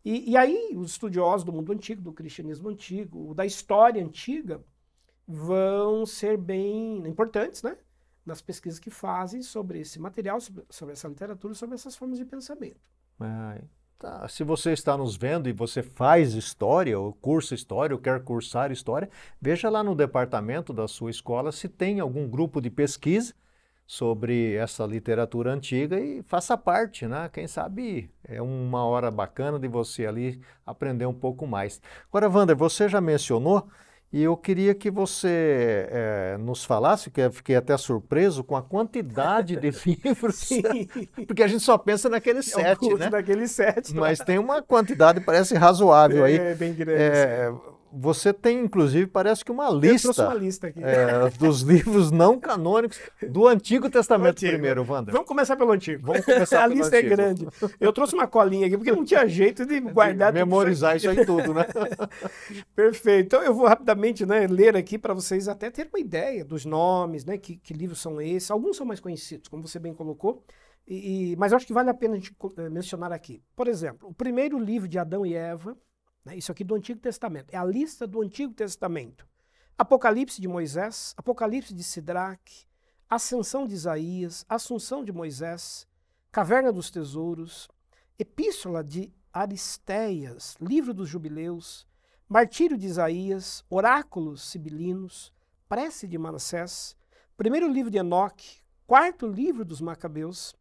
[0.04, 4.64] E, e, aí, os estudiosos do mundo antigo, do cristianismo antigo, da história antiga,
[5.28, 7.78] vão ser bem importantes, né?
[8.26, 12.26] Nas pesquisas que fazem sobre esse material, sobre, sobre essa literatura, sobre essas formas de
[12.26, 12.80] pensamento.
[14.00, 14.28] Tá.
[14.28, 18.72] Se você está nos vendo e você faz história, ou cursa história, ou quer cursar
[18.72, 19.10] história,
[19.42, 23.34] veja lá no departamento da sua escola se tem algum grupo de pesquisa
[23.88, 27.30] sobre essa literatura antiga e faça parte, né?
[27.32, 31.82] Quem sabe é uma hora bacana de você ali aprender um pouco mais.
[32.10, 33.66] Agora, Wander, você já mencionou
[34.12, 38.62] e eu queria que você é, nos falasse, que eu fiquei até surpreso com a
[38.62, 39.70] quantidade de
[40.04, 40.50] livros,
[41.26, 43.10] porque a gente só pensa naquele sete, é né?
[43.10, 43.96] Naquele sete.
[43.96, 46.38] Mas tem uma quantidade, parece razoável é, aí.
[46.38, 47.02] É, bem grande.
[47.02, 47.54] É,
[47.92, 53.48] você tem, inclusive, parece que uma lista, uma lista é, dos livros não canônicos do
[53.48, 54.52] Antigo Testamento Antigo.
[54.54, 55.14] primeiro, Wander.
[55.14, 56.06] Vamos começar pelo Antigo.
[56.06, 57.14] Vamos começar A pelo lista é Antigo.
[57.14, 57.48] é grande.
[57.80, 61.26] Eu trouxe uma colinha aqui, porque não tinha jeito de guardar de Memorizar isso aí
[61.26, 61.66] tudo, né?
[62.76, 63.26] Perfeito.
[63.28, 67.26] Então, eu vou rapidamente né, ler aqui para vocês até ter uma ideia dos nomes,
[67.26, 67.38] né?
[67.38, 68.52] Que, que livros são esses.
[68.52, 70.44] Alguns são mais conhecidos, como você bem colocou.
[70.88, 73.44] E, mas eu acho que vale a pena a gente eh, mencionar aqui.
[73.56, 75.78] Por exemplo, o primeiro livro de Adão e Eva?
[76.36, 77.54] Isso aqui do Antigo Testamento.
[77.54, 79.28] É a lista do Antigo Testamento.
[79.78, 82.66] Apocalipse de Moisés, Apocalipse de Sidraque,
[83.10, 85.88] Ascensão de Isaías, Assunção de Moisés,
[86.32, 87.70] Caverna dos Tesouros,
[88.18, 91.88] Epístola de Aristeias, Livro dos Jubileus,
[92.28, 95.32] Martírio de Isaías, Oráculos Sibilinos,
[95.70, 96.98] Prece de Manassés,
[97.38, 100.56] Primeiro Livro de Enoque, Quarto Livro dos Macabeus,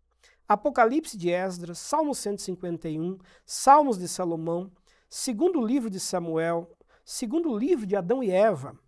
[0.47, 4.71] Apocalipse de Esdras, Salmo 151, Salmos de Salomão,
[5.09, 8.79] segundo livro de Samuel, segundo livro de Adão e Eva,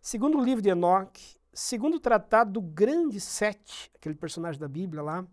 [0.00, 5.26] segundo livro de Enoque, segundo tratado do grande Sete, aquele personagem da Bíblia lá,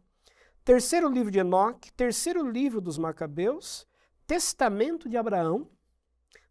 [0.63, 3.85] terceiro livro de Enoque, terceiro livro dos Macabeus,
[4.25, 5.69] testamento de Abraão,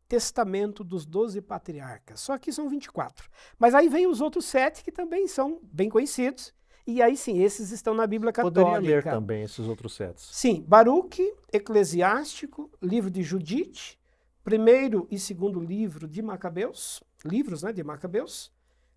[0.07, 2.21] testamento dos doze patriarcas.
[2.21, 3.31] Só aqui são 24.
[3.59, 6.53] Mas aí vem os outros sete que também são bem conhecidos
[6.87, 8.65] e aí sim, esses estão na Bíblia Católica.
[8.65, 10.29] Poderia ler também esses outros sets.
[10.33, 13.99] Sim, Baruque, Eclesiástico, livro de Judite,
[14.43, 18.53] primeiro e segundo livro de Macabeus, livros né, de Macabeus,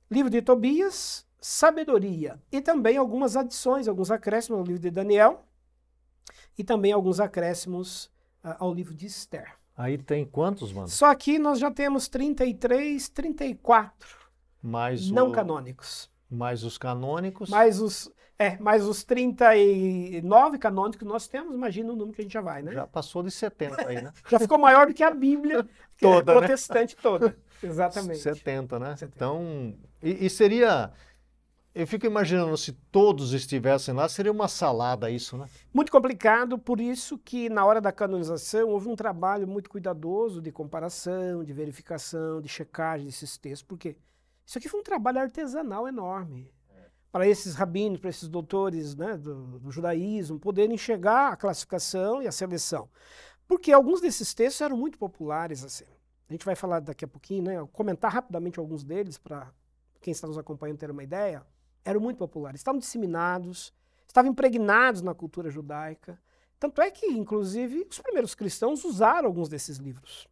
[0.10, 5.46] livro de Tobias, Sabedoria, e também algumas adições, alguns acréscimos ao livro de Daniel,
[6.58, 8.06] e também alguns acréscimos
[8.44, 9.56] uh, ao livro de Esther.
[9.78, 10.88] Aí tem quantos, mano?
[10.88, 14.18] Só aqui nós já temos 33, 34
[14.64, 15.32] Mais não o...
[15.32, 16.10] canônicos.
[16.30, 17.50] Mais os canônicos.
[17.50, 22.24] Mais os, é, mais os 39 canônicos que nós temos, imagina o número que a
[22.24, 22.72] gente já vai, né?
[22.72, 24.12] Já passou de 70 aí, né?
[24.30, 25.68] já ficou maior do que a Bíblia
[26.00, 27.02] toda, é protestante né?
[27.02, 27.38] toda.
[27.62, 28.20] Exatamente.
[28.20, 28.96] 70, né?
[28.98, 29.16] 70.
[29.16, 30.92] Então, e, e seria
[31.76, 35.46] eu fico imaginando se todos estivessem lá, seria uma salada isso, né?
[35.74, 40.54] Muito complicado, por isso que na hora da canonização houve um trabalho muito cuidadoso de
[40.54, 43.98] comparação, de verificação, de checagem desses textos, porque
[44.46, 46.52] isso aqui foi um trabalho artesanal enorme.
[46.70, 46.84] É.
[47.12, 52.28] Para esses rabinos, para esses doutores né, do, do judaísmo, poderem chegar à classificação e
[52.28, 52.90] à seleção.
[53.48, 55.86] Porque alguns desses textos eram muito populares assim.
[56.28, 57.68] A gente vai falar daqui a pouquinho, né?
[57.72, 59.52] Comentar rapidamente alguns deles para
[60.02, 61.46] quem está nos acompanhando ter uma ideia
[61.86, 63.72] eram muito populares, estavam disseminados,
[64.08, 66.20] estavam impregnados na cultura judaica.
[66.60, 70.28] Tanto é que, inclusive, os primeiros cristãos usaram alguns desses livros.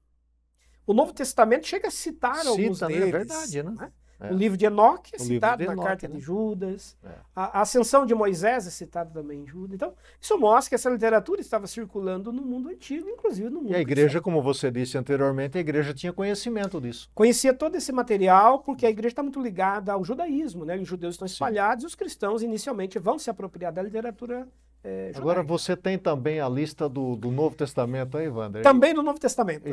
[0.86, 2.88] O Novo Testamento chega a citar Cita, alguns né?
[2.88, 3.04] deles.
[3.04, 3.72] É verdade, né?
[3.72, 3.94] né?
[4.24, 4.32] É.
[4.32, 6.16] O livro de Enoque é o citado na carta né?
[6.16, 6.96] de Judas.
[7.04, 7.10] É.
[7.36, 9.76] A, a, ascensão de Moisés é citada também em Judas.
[9.76, 13.72] Então, isso mostra que essa literatura estava circulando no mundo antigo, inclusive no mundo.
[13.72, 17.10] E a igreja, como você disse anteriormente, a igreja tinha conhecimento disso.
[17.14, 20.78] Conhecia todo esse material, porque a igreja está muito ligada ao judaísmo, né?
[20.78, 21.86] Os judeus estão espalhados Sim.
[21.86, 24.48] e os cristãos inicialmente vão se apropriar da literatura
[24.86, 28.62] é, Agora você tem também a lista do, do Novo Testamento aí, Wander?
[28.64, 29.64] Também do Novo Testamento.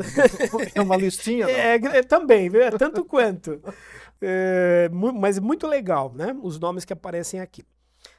[0.73, 1.47] É uma listinha?
[1.51, 3.61] É, é, também, é tanto quanto.
[4.21, 6.37] É, mas muito legal, né?
[6.43, 7.65] Os nomes que aparecem aqui.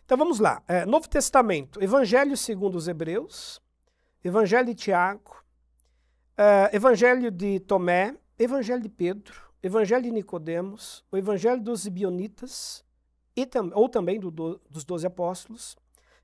[0.05, 0.61] Então vamos lá.
[0.67, 3.61] É, Novo Testamento, Evangelho segundo os Hebreus,
[4.23, 5.41] Evangelho de Tiago,
[6.37, 12.83] é, Evangelho de Tomé, Evangelho de Pedro, Evangelho de Nicodemos, o Evangelho dos Bionitas,
[13.35, 15.77] e tam, ou também do, do, dos Doze Apóstolos,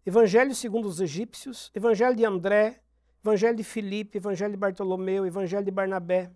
[0.05, 2.81] Evangelho segundo os Egípcios, Evangelho de André,
[3.23, 6.31] Evangelho de Filipe, Evangelho de Bartolomeu, Evangelho de Barnabé,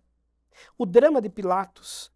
[0.77, 2.10] o drama de Pilatos,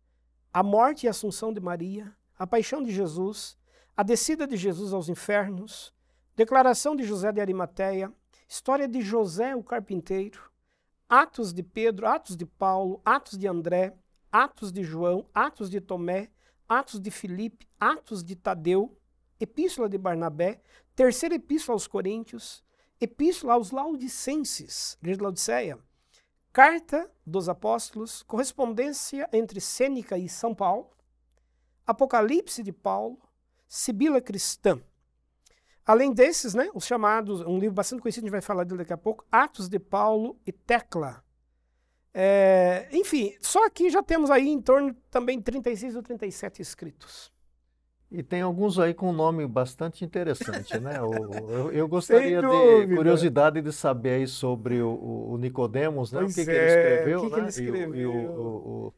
[0.56, 3.58] a morte e assunção de Maria, a paixão de Jesus,
[3.94, 5.94] a descida de Jesus aos infernos,
[6.34, 8.10] declaração de José de Arimateia,
[8.48, 10.40] história de José o carpinteiro,
[11.10, 13.98] Atos de Pedro, Atos de Paulo, Atos de André,
[14.32, 16.32] Atos de João, Atos de Tomé,
[16.70, 18.98] Atos de Filipe, Atos de Tadeu,
[19.38, 20.62] Epístola de Barnabé,
[20.96, 22.64] Terceira Epístola aos Coríntios,
[23.02, 25.80] Epístola aos Laudicenses, igreja de Laodiceia,
[26.56, 30.90] Carta dos Apóstolos, correspondência entre Sêneca e São Paulo,
[31.86, 33.20] Apocalipse de Paulo,
[33.68, 34.82] Sibila Cristã.
[35.86, 38.94] Além desses, né, os chamados, um livro bastante conhecido, a gente vai falar dele daqui
[38.94, 41.22] a pouco, Atos de Paulo e Tecla.
[42.14, 47.35] É, enfim, só aqui já temos aí em torno também 36 ou 37 escritos.
[48.12, 51.02] E tem alguns aí com um nome bastante interessante, né?
[51.02, 51.14] O,
[51.50, 56.20] eu, eu, gostaria de curiosidade de saber aí sobre o, o Nicodemos, né?
[56.22, 57.40] Pois o que, é, que, ele escreveu, que, que né?
[57.40, 57.96] ele escreveu?
[57.96, 58.94] E, e o,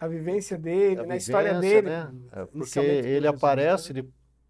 [0.00, 1.14] a vivência dele, a, né?
[1.14, 1.88] a história dele.
[1.88, 2.12] Né?
[2.32, 4.04] É, porque ele aparece, né?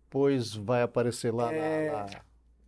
[0.04, 1.90] depois vai aparecer lá é...
[1.90, 2.06] na,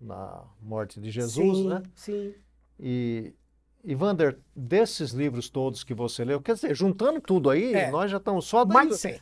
[0.00, 1.82] na, na, morte de Jesus, sim, né?
[1.94, 2.34] Sim.
[2.78, 3.34] E
[3.82, 7.90] e Vander, desses livros todos que você leu, quer dizer, juntando tudo aí, é.
[7.90, 8.74] nós já estamos só dando...
[8.74, 9.20] Mais 100.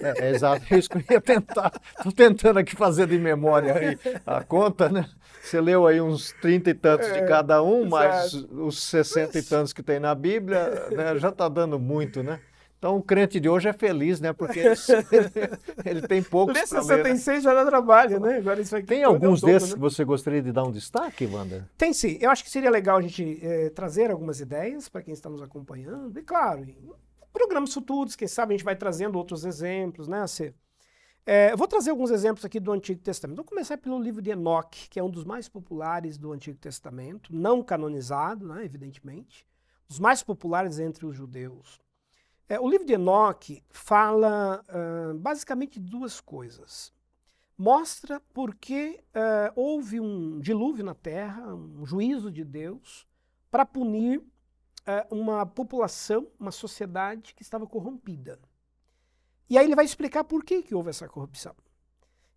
[0.00, 1.72] É, é, exato, é isso que eu ia tentar.
[1.96, 5.08] Estou tentando aqui fazer de memória aí a conta, né?
[5.42, 7.90] Você leu aí uns 30 e tantos é, de cada um, exato.
[7.90, 11.18] mais os 60 e tantos que tem na Bíblia, né?
[11.18, 12.40] já está dando muito, né?
[12.78, 14.32] Então o crente de hoje é feliz, né?
[14.32, 14.74] Porque ele,
[15.84, 17.40] ele tem poucos Lê 66 ler, né?
[17.40, 18.36] já dá trabalho, né?
[18.36, 19.74] Agora isso aqui tem alguns todo, desses né?
[19.74, 21.68] que você gostaria de dar um destaque, Wanda?
[21.76, 22.16] Tem sim.
[22.20, 25.42] Eu acho que seria legal a gente é, trazer algumas ideias para quem está nos
[25.42, 26.16] acompanhando.
[26.16, 26.64] E claro,
[27.38, 30.22] programas futuros, quem sabe a gente vai trazendo outros exemplos, né?
[30.22, 30.52] Assim,
[31.24, 33.36] é, eu vou trazer alguns exemplos aqui do Antigo Testamento.
[33.36, 37.34] Vou começar pelo livro de Enoque, que é um dos mais populares do Antigo Testamento,
[37.34, 39.46] não canonizado, né, evidentemente,
[39.88, 41.80] os mais populares entre os judeus.
[42.48, 46.92] É, o livro de Enoque fala uh, basicamente duas coisas.
[47.56, 53.06] Mostra por que uh, houve um dilúvio na terra, um juízo de Deus,
[53.50, 54.22] para punir
[54.88, 58.38] uh, uma população, uma sociedade que estava corrompida.
[59.50, 61.54] E aí ele vai explicar por que, que houve essa corrupção.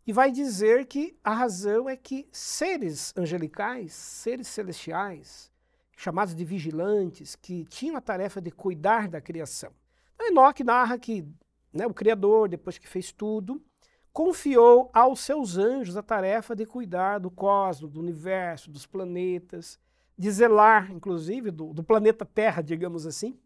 [0.06, 5.52] E vai dizer que a razão é que seres angelicais, seres celestiais,
[5.96, 9.72] chamados de vigilantes, que tinham a tarefa de cuidar da criação,
[10.20, 11.28] Enoque narra que
[11.74, 13.62] né, o Criador, depois que fez tudo,
[14.14, 19.80] confiou aos seus anjos a tarefa de cuidar do cosmos, do universo, dos planetas,
[20.22, 23.40] de zelar, inclusive, do, do planeta Terra, digamos assim.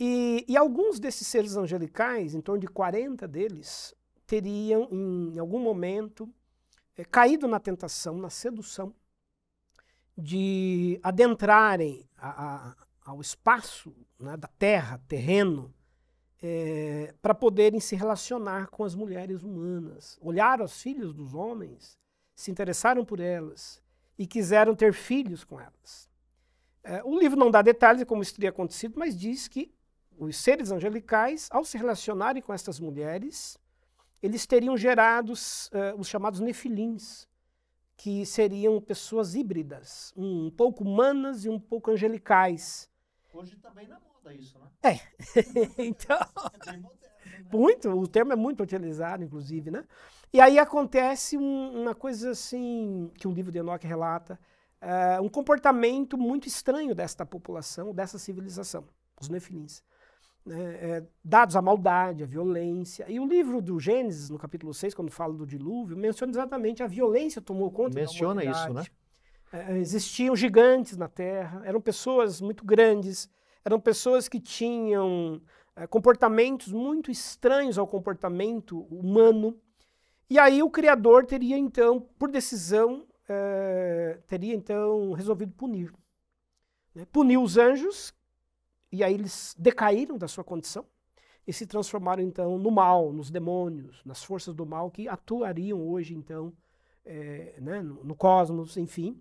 [0.00, 3.94] E, e, alguns desses seres angelicais, em torno de 40 deles,
[4.26, 6.26] teriam, em algum momento,
[6.96, 8.94] é, caído na tentação, na sedução,
[10.16, 15.74] de adentrarem a, a, ao espaço né, da Terra, terreno,
[16.42, 20.18] é, para poderem se relacionar com as mulheres humanas.
[20.22, 21.98] Olharam as filhas dos homens,
[22.34, 23.82] se interessaram por elas
[24.18, 26.10] e quiseram ter filhos com elas.
[26.84, 29.72] É, o livro não dá detalhes de como isso teria acontecido, mas diz que
[30.18, 33.58] os seres angelicais, ao se relacionarem com essas mulheres,
[34.22, 37.26] eles teriam gerado uh, os chamados nefilins,
[37.96, 42.90] que seriam pessoas híbridas, um pouco humanas e um pouco angelicais.
[43.32, 44.68] Hoje também na moda isso, né?
[44.82, 45.00] É.
[45.82, 46.18] então,
[46.66, 46.90] é moderno,
[47.26, 47.44] né?
[47.52, 49.84] muito, o termo é muito utilizado, inclusive, né?
[50.32, 54.38] E aí acontece um, uma coisa assim, que o livro de Enoch relata,
[54.80, 58.84] uh, um comportamento muito estranho desta população, dessa civilização,
[59.20, 59.82] os nefilins
[60.44, 63.06] né, é, dados à maldade, à violência.
[63.08, 66.86] E o livro do Gênesis, no capítulo 6, quando fala do dilúvio, menciona exatamente a
[66.86, 68.84] violência tomou conta menciona da isso, né?
[69.52, 73.28] É, existiam gigantes na Terra, eram pessoas muito grandes,
[73.64, 75.40] eram pessoas que tinham
[75.76, 79.56] é, comportamentos muito estranhos ao comportamento humano.
[80.28, 85.92] E aí o Criador teria então, por decisão, é, teria então resolvido punir.
[86.94, 87.06] Né?
[87.12, 88.14] Puniu os anjos,
[88.90, 90.84] e aí eles decaíram da sua condição
[91.46, 96.14] e se transformaram então no mal, nos demônios, nas forças do mal que atuariam hoje
[96.14, 96.52] então
[97.04, 99.20] é, né, no, no, cosmos, enfim.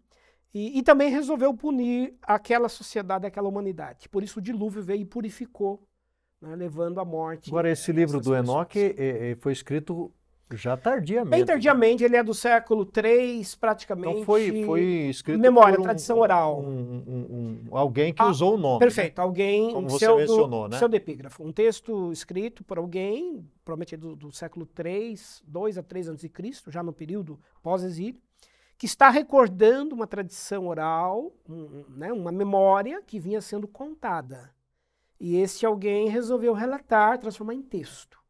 [0.53, 4.09] E, e, também resolveu punir aquela sociedade, aquela humanidade.
[4.09, 5.81] Por isso o dilúvio veio e purificou,
[6.41, 7.49] né, levando à morte.
[7.49, 10.13] Agora esse livro do Enoque é, é, foi escrito
[10.57, 11.29] já tardiamente.
[11.29, 14.09] Bem tardiamente, ele é do século III, praticamente.
[14.09, 16.61] Então foi, foi escrito Memória, um, tradição oral.
[16.61, 18.79] Um, um, alguém que ah, usou o nome.
[18.79, 19.23] Perfeito, né?
[19.23, 19.73] alguém.
[19.73, 20.77] Como você mencionou, né?
[20.77, 21.43] Seu epígrafo.
[21.43, 25.15] Um texto escrito por alguém, provavelmente do, do século III,
[25.47, 26.31] 2 a 3 a.C.,
[26.67, 28.19] já no período pós-exílio,
[28.77, 31.31] que está recordando uma tradição oral,
[31.89, 34.49] né, uma memória que vinha sendo contada.
[35.19, 38.20] E esse alguém resolveu relatar, transformar em texto.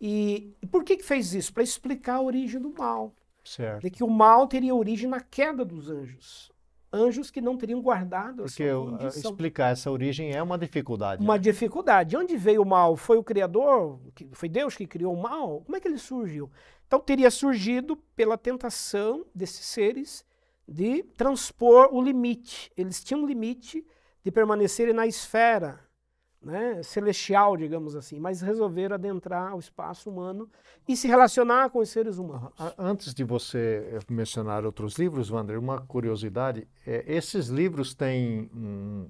[0.00, 1.52] E, e por que, que fez isso?
[1.52, 3.12] Para explicar a origem do mal.
[3.44, 3.82] Certo.
[3.82, 6.50] De que o mal teria origem na queda dos anjos.
[6.92, 9.30] Anjos que não teriam guardado Porque a sua condição.
[9.30, 11.22] explicar essa origem é uma dificuldade.
[11.22, 11.40] Uma né?
[11.40, 12.10] dificuldade.
[12.10, 12.96] De onde veio o mal?
[12.96, 14.00] Foi o Criador?
[14.32, 15.62] Foi Deus que criou o mal?
[15.62, 16.50] Como é que ele surgiu?
[16.86, 20.24] Então teria surgido pela tentação desses seres
[20.66, 22.72] de transpor o limite.
[22.76, 23.84] Eles tinham um limite
[24.24, 25.80] de permanecerem na esfera
[26.40, 30.48] né, celestial, digamos assim, mas resolveram adentrar o espaço humano
[30.86, 32.52] e se relacionar com os seres humanos.
[32.78, 38.50] Antes de você eh, mencionar outros livros, Wander, uma curiosidade: é, esses livros têm.
[38.54, 39.08] Hum,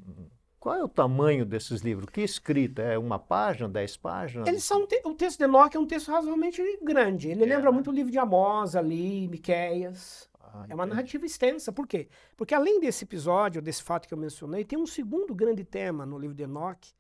[0.59, 2.09] qual é o tamanho desses livros?
[2.11, 2.83] Que escrita?
[2.83, 4.49] É uma página, dez páginas?
[4.49, 7.29] Eles são o texto de Enoque é um texto razoavelmente grande.
[7.29, 7.75] Ele é, lembra né?
[7.75, 10.29] muito o livro de Amós ali, Miqueias.
[10.41, 11.71] Ah, é uma narrativa extensa.
[11.71, 12.09] Por quê?
[12.37, 16.19] Porque além desse episódio, desse fato que eu mencionei, tem um segundo grande tema no
[16.19, 16.93] livro de Enoque,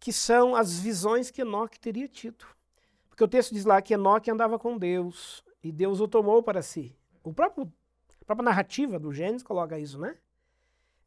[0.00, 2.44] que são as visões que Enoque teria tido.
[3.08, 6.62] Porque o texto diz lá que Enoque andava com Deus e Deus o tomou para
[6.62, 6.96] si.
[7.24, 7.70] O próprio,
[8.22, 10.16] a própria narrativa do Gênesis coloca isso, né?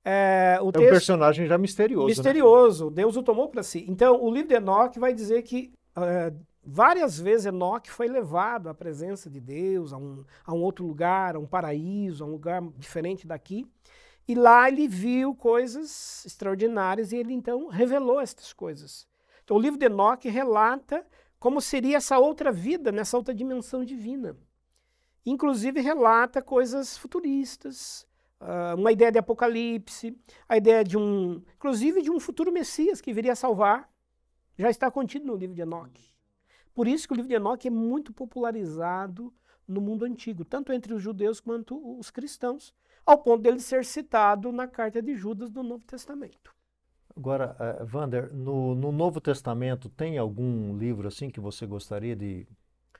[0.03, 2.07] É, o é texto, um personagem já misterioso.
[2.07, 2.11] Né?
[2.11, 2.95] Misterioso, né?
[2.95, 3.85] Deus o tomou para si.
[3.87, 8.73] Então, o livro de Enoque vai dizer que uh, várias vezes Enoque foi levado à
[8.73, 12.61] presença de Deus, a um, a um outro lugar, a um paraíso, a um lugar
[12.77, 13.67] diferente daqui.
[14.27, 19.07] E lá ele viu coisas extraordinárias e ele então revelou estas coisas.
[19.43, 21.05] Então o livro de Enoque relata
[21.39, 24.37] como seria essa outra vida, nessa outra dimensão divina.
[25.25, 28.07] Inclusive relata coisas futuristas,
[28.39, 30.15] uh, uma ideia de apocalipse,
[30.47, 33.91] a ideia de um, inclusive de um futuro Messias que viria a salvar,
[34.57, 36.11] já está contido no livro de Enoque.
[36.73, 39.33] Por isso que o livro de Enoque é muito popularizado
[39.67, 42.73] no mundo antigo, tanto entre os judeus quanto os cristãos,
[43.05, 46.53] ao ponto dele ser citado na carta de Judas do Novo Testamento.
[47.15, 52.47] Agora, uh, Vander, no, no, Novo Testamento tem algum livro assim que você gostaria de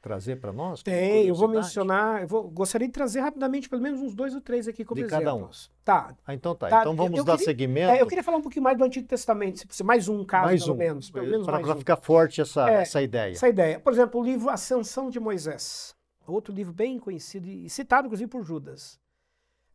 [0.01, 0.81] trazer para nós?
[0.81, 4.41] Tem, eu vou mencionar, eu vou, gostaria de trazer rapidamente pelo menos uns dois ou
[4.41, 5.23] três aqui como de exemplos.
[5.23, 5.49] cada um.
[5.83, 6.15] Tá.
[6.25, 6.67] Ah, então tá.
[6.67, 6.81] tá.
[6.81, 7.91] Então vamos eu, eu dar queria, seguimento.
[7.91, 10.63] É, eu queria falar um pouquinho mais do Antigo Testamento, se mais um caso, mais
[10.63, 10.77] pelo um.
[10.77, 11.11] menos.
[11.11, 11.77] Pelo menos para um.
[11.77, 13.31] ficar forte essa, é, essa ideia.
[13.31, 13.79] Essa ideia.
[13.79, 15.95] Por exemplo, o livro Ascensão de Moisés.
[16.27, 18.99] Outro livro bem conhecido e citado, inclusive, por Judas.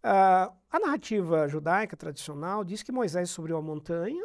[0.06, 4.24] Uh, a narrativa judaica tradicional diz que Moisés subiu a montanha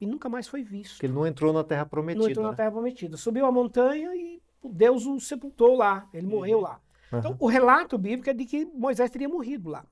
[0.00, 1.00] e nunca mais foi visto.
[1.00, 2.22] Que ele não entrou na Terra Prometida.
[2.22, 2.50] Não entrou né?
[2.52, 3.16] na Terra Prometida.
[3.16, 6.08] Subiu a montanha e Deus o sepultou lá.
[6.14, 6.80] Ele morreu lá.
[7.10, 7.18] Uhum.
[7.18, 9.84] Então, o relato bíblico é de que Moisés teria morrido lá.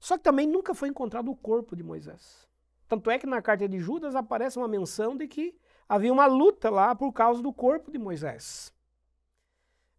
[0.00, 2.48] Só que também nunca foi encontrado o corpo de Moisés.
[2.88, 5.54] Tanto é que na carta de Judas aparece uma menção de que
[5.88, 8.72] havia uma luta lá por causa do corpo de Moisés.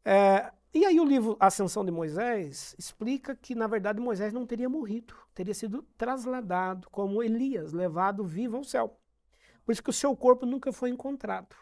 [0.04, 4.70] É, e aí o livro Ascensão de Moisés explica que, na verdade, Moisés não teria
[4.70, 9.00] morrido, teria sido trasladado como Elias, levado vivo ao céu.
[9.66, 11.56] Por isso que o seu corpo nunca foi encontrado.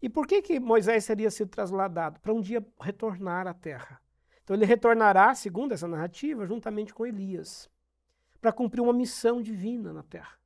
[0.00, 2.20] E por que, que Moisés seria sido trasladado?
[2.20, 4.00] Para um dia retornar à terra.
[4.42, 7.70] Então ele retornará, segundo essa narrativa, juntamente com Elias,
[8.40, 10.36] para cumprir uma missão divina na terra.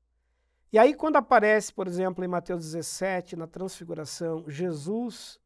[0.73, 5.41] E aí, quando aparece, por exemplo, em Mateus 17, na transfiguração, Jesus,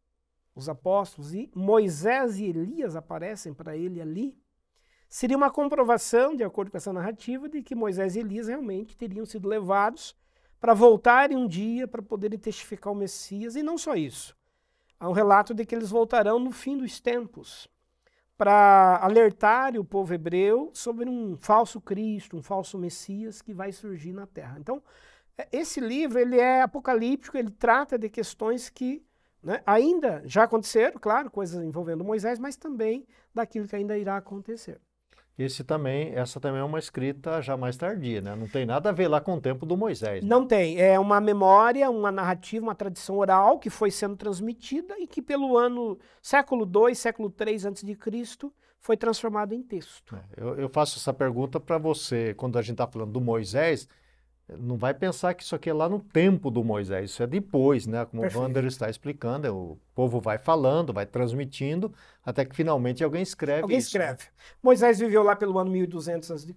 [0.55, 4.36] os apóstolos e Moisés e Elias aparecem para ele ali,
[5.09, 9.24] seria uma comprovação, de acordo com essa narrativa, de que Moisés e Elias realmente teriam
[9.24, 10.16] sido levados
[10.61, 14.36] para voltarem um dia para poderem testificar o Messias, e não só isso.
[14.98, 17.66] Há um relato de que eles voltarão no fim dos tempos
[18.36, 24.12] para alertar o povo hebreu sobre um falso Cristo, um falso Messias que vai surgir
[24.12, 24.59] na Terra.
[24.59, 24.82] Então,
[25.36, 29.03] é, esse livro ele é apocalíptico, ele trata de questões que
[29.43, 34.80] né, ainda já aconteceram, claro, coisas envolvendo Moisés, mas também daquilo que ainda irá acontecer.
[35.38, 38.34] Esse também, essa também é uma escrita já mais tardia, né?
[38.36, 40.22] Não tem nada a ver lá com o tempo do Moisés.
[40.22, 40.28] Né?
[40.28, 40.78] Não tem.
[40.78, 45.57] É uma memória, uma narrativa, uma tradição oral que foi sendo transmitida e que pelo
[45.57, 50.14] ano século II, século III antes de Cristo foi transformado em texto.
[50.14, 53.88] É, eu, eu faço essa pergunta para você quando a gente está falando do Moisés
[54.59, 57.86] não vai pensar que isso aqui é lá no tempo do Moisés, isso é depois,
[57.86, 58.05] né?
[58.05, 58.40] Como Perfeito.
[58.40, 61.92] o Wander está explicando, é o povo vai falando, vai transmitindo,
[62.25, 63.97] até que finalmente alguém escreve alguém isso.
[63.97, 64.05] Né?
[64.05, 64.31] escreve.
[64.62, 66.55] Moisés viveu lá pelo ano 1200 a.C.,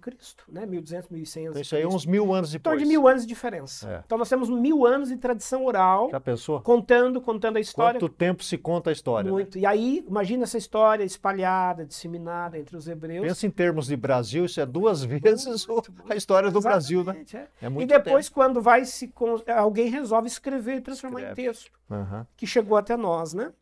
[0.48, 0.66] né?
[0.66, 2.74] 1200, 1100 Então isso aí é uns mil anos depois.
[2.74, 3.90] Então de mil anos de diferença.
[3.90, 4.02] É.
[4.04, 6.10] Então nós temos mil anos de tradição oral.
[6.10, 6.60] Já pensou?
[6.60, 7.98] Contando, contando a história.
[7.98, 9.28] Quanto tempo se conta a história?
[9.28, 9.32] Né?
[9.32, 9.56] Muito.
[9.56, 9.62] Né?
[9.62, 13.26] E aí, imagina essa história espalhada, disseminada entre os hebreus.
[13.26, 17.02] Pensa em termos de Brasil, isso é duas vezes muito, muito, a história do Brasil,
[17.04, 17.24] né?
[17.32, 17.66] É.
[17.66, 18.34] é muito e depois, tempo.
[18.34, 19.12] quando vai se.
[19.56, 21.42] Alguém resolve escrever e transformar Escreve.
[21.42, 21.70] em texto.
[21.90, 22.26] Uhum.
[22.36, 23.52] Que chegou até nós, né?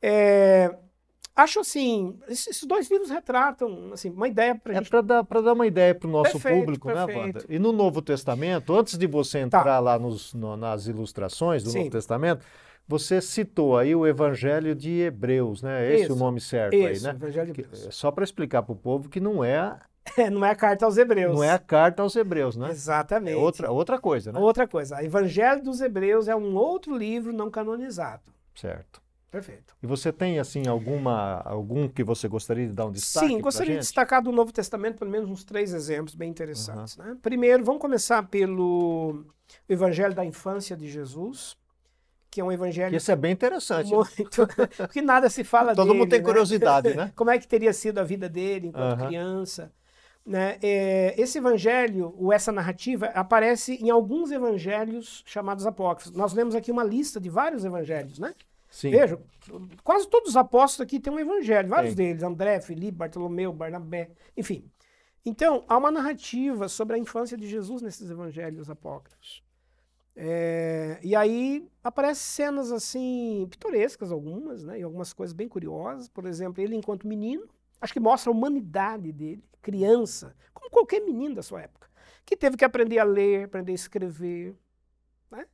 [0.00, 0.74] É,
[1.36, 4.90] acho assim, esses dois livros retratam assim, uma ideia para é gente.
[4.90, 7.18] para dar, dar uma ideia para o nosso perfeito, público, né, perfeito.
[7.18, 7.44] né, Wanda?
[7.48, 9.44] E no Novo Testamento, antes de você tá.
[9.44, 9.80] entrar tá.
[9.80, 11.78] lá nos, no, nas ilustrações do Sim.
[11.78, 12.44] Novo Testamento,
[12.86, 15.92] você citou aí o Evangelho de Hebreus, né?
[15.92, 17.18] Esse é o nome certo isso, aí, né?
[17.18, 17.86] Evangelho de Hebreus.
[17.86, 19.78] Que, só para explicar para o povo que não é
[20.18, 21.34] é, não é a carta aos Hebreus.
[21.34, 22.70] Não é a carta aos Hebreus, né?
[22.70, 23.36] Exatamente.
[23.36, 24.38] É outra, outra coisa, né?
[24.38, 24.96] Outra coisa.
[24.96, 28.22] O Evangelho dos Hebreus é um outro livro não canonizado.
[28.54, 29.02] Certo.
[29.34, 29.74] Perfeito.
[29.82, 33.26] E você tem, assim, alguma, algum que você gostaria de dar um destaque?
[33.26, 36.96] Sim, gostaria de destacar do Novo Testamento pelo menos uns três exemplos bem interessantes.
[36.96, 37.04] Uhum.
[37.04, 37.16] Né?
[37.20, 39.24] Primeiro, vamos começar pelo
[39.68, 41.56] Evangelho da Infância de Jesus,
[42.30, 42.94] que é um evangelho.
[42.94, 43.90] Esse é bem interessante.
[43.90, 44.46] Muito,
[44.78, 45.88] porque nada se fala Todo dele.
[45.88, 46.24] Todo mundo tem né?
[46.24, 47.12] curiosidade, né?
[47.16, 49.06] Como é que teria sido a vida dele enquanto uhum.
[49.08, 49.72] criança?
[50.24, 50.58] Né?
[50.62, 56.12] É, esse evangelho, ou essa narrativa, aparece em alguns evangelhos chamados apócrifos.
[56.12, 58.32] Nós lemos aqui uma lista de vários evangelhos, né?
[58.74, 58.90] Sim.
[58.90, 59.22] Veja,
[59.84, 61.96] quase todos os apóstolos aqui têm um evangelho, vários Sim.
[61.96, 64.68] deles, André, Felipe, Bartolomeu, Barnabé, enfim.
[65.24, 69.44] Então, há uma narrativa sobre a infância de Jesus nesses evangelhos apócrifos.
[70.16, 74.80] É, e aí aparecem cenas assim, pitorescas algumas, né?
[74.80, 76.08] E algumas coisas bem curiosas.
[76.08, 77.48] Por exemplo, ele enquanto menino,
[77.80, 81.88] acho que mostra a humanidade dele, criança, como qualquer menino da sua época,
[82.26, 84.56] que teve que aprender a ler, aprender a escrever.
[85.30, 85.46] Né?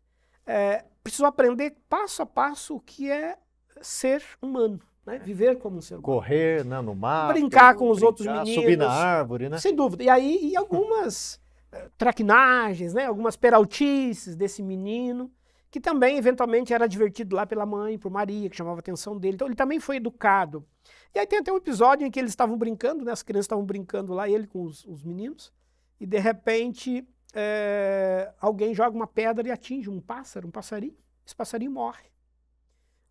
[0.46, 3.36] É, precisou aprender passo a passo o que é
[3.80, 4.80] ser humano.
[5.04, 5.18] Né?
[5.18, 6.02] Viver como um ser humano.
[6.02, 7.32] Correr né, no mar.
[7.32, 8.54] Brincar com os brincar, outros meninos.
[8.54, 9.58] Subir na árvore, né?
[9.58, 10.02] Sem dúvida.
[10.02, 11.40] E aí, e algumas
[11.72, 13.06] eh, traquinagens, né?
[13.06, 15.30] algumas peraltices desse menino
[15.70, 19.34] que também eventualmente era divertido lá pela mãe, por Maria, que chamava a atenção dele.
[19.36, 20.66] Então ele também foi educado.
[21.14, 23.12] E aí tem até um episódio em que eles estavam brincando, né?
[23.12, 25.52] as crianças estavam brincando lá, ele com os, os meninos,
[26.00, 30.96] e de repente é, alguém joga uma pedra e atinge um pássaro, um passarinho.
[31.26, 32.10] Esse passarinho morre.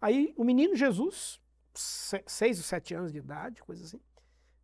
[0.02, 1.40] Aí o menino Jesus,
[1.74, 4.00] seis ou sete anos de idade, coisa assim,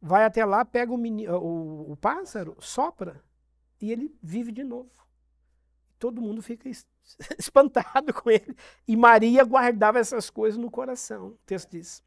[0.01, 3.23] vai até lá, pega o, menino, o, o pássaro, sopra,
[3.81, 4.91] e ele vive de novo.
[5.99, 6.69] Todo mundo fica
[7.37, 8.55] espantado com ele.
[8.87, 11.27] E Maria guardava essas coisas no coração.
[11.27, 12.03] O texto diz.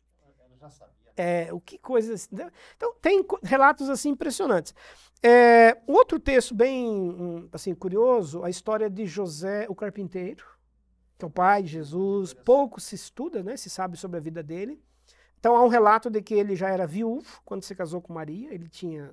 [0.61, 0.98] já sabia.
[1.21, 2.31] É, o que coisas.
[2.31, 2.49] Né?
[2.77, 4.73] Então, tem relatos assim impressionantes.
[5.21, 10.45] É, outro texto bem assim curioso, a história de José o carpinteiro,
[11.19, 12.33] que é o pai de Jesus.
[12.33, 14.81] Pouco se estuda, né, se sabe sobre a vida dele.
[15.41, 18.55] Então, há um relato de que ele já era viúvo quando se casou com Maria.
[18.55, 19.13] Ele tinha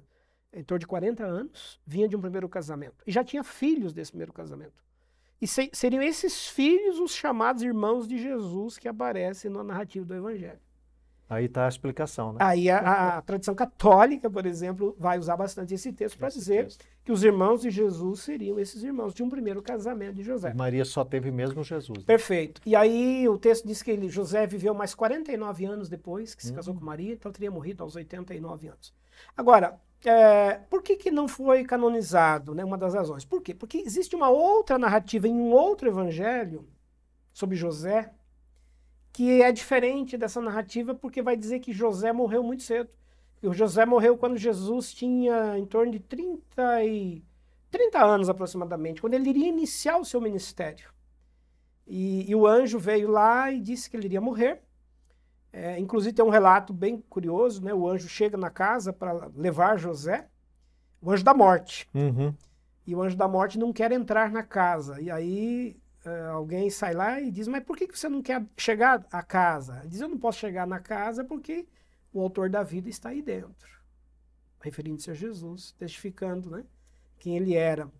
[0.53, 3.03] em torno de 40 anos, vinha de um primeiro casamento.
[3.05, 4.83] E já tinha filhos desse primeiro casamento.
[5.41, 10.15] E se, seriam esses filhos os chamados irmãos de Jesus que aparecem na narrativa do
[10.15, 10.64] Evangelho.
[11.27, 12.39] Aí está a explicação, né?
[12.39, 16.85] Aí a, a, tradição católica, por exemplo, vai usar bastante esse texto para dizer texto.
[17.03, 20.51] que os irmãos de Jesus seriam esses irmãos de um primeiro casamento de José.
[20.51, 21.97] E Maria só teve mesmo Jesus.
[21.97, 22.03] Né?
[22.05, 22.61] Perfeito.
[22.63, 26.51] E aí o texto diz que ele, José viveu mais 49 anos depois que se
[26.51, 26.55] hum.
[26.55, 28.93] casou com Maria, então teria morrido aos 89 anos.
[29.35, 32.53] Agora, é, por que, que não foi canonizado?
[32.53, 32.63] Né?
[32.63, 33.25] Uma das razões.
[33.25, 33.55] Por quê?
[33.55, 36.67] Porque existe uma outra narrativa em um outro evangelho
[37.33, 38.11] sobre José
[39.15, 42.89] que é diferente dessa narrativa porque vai dizer que José morreu muito cedo.
[43.41, 47.23] E o José morreu quando Jesus tinha em torno de 30, e,
[47.71, 50.89] 30 anos aproximadamente, quando ele iria iniciar o seu ministério.
[51.87, 54.61] E, e o anjo veio lá e disse que ele iria morrer.
[55.53, 57.73] É, inclusive tem um relato bem curioso, né?
[57.73, 60.27] O anjo chega na casa para levar José,
[61.01, 61.87] o anjo da morte.
[61.95, 62.35] Uhum.
[62.85, 64.99] E o anjo da morte não quer entrar na casa.
[64.99, 69.05] E aí uh, alguém sai lá e diz: Mas por que, você não quer chegar
[69.11, 69.79] à casa?
[69.79, 71.67] Ele diz: Eu não posso chegar na casa porque
[72.13, 73.75] o autor da vida está aí dentro.
[74.61, 76.63] Referindo-se a Jesus, testificando né,
[77.19, 77.91] quem ele era.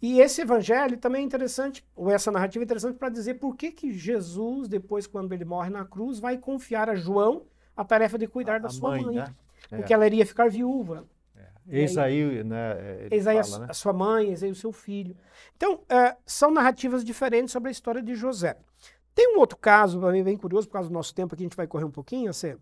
[0.00, 3.72] E esse evangelho também é interessante, ou essa narrativa é interessante para dizer por que,
[3.72, 7.46] que Jesus, depois, quando ele morre na cruz, vai confiar a João
[7.76, 9.04] a tarefa de cuidar a, da sua mãe.
[9.04, 9.34] mãe né?
[9.68, 9.94] Porque é.
[9.94, 11.04] ela iria ficar viúva.
[11.68, 13.08] Eis aí, né?
[13.10, 13.66] Eis aí fala, a, né?
[13.70, 15.16] a, sua mãe, eis aí o seu filho.
[15.56, 18.56] Então, é, são narrativas diferentes sobre a história de José.
[19.14, 21.46] Tem um outro caso, para mim, bem curioso, por causa do nosso tempo aqui, a
[21.46, 22.54] gente vai correr um pouquinho, assim,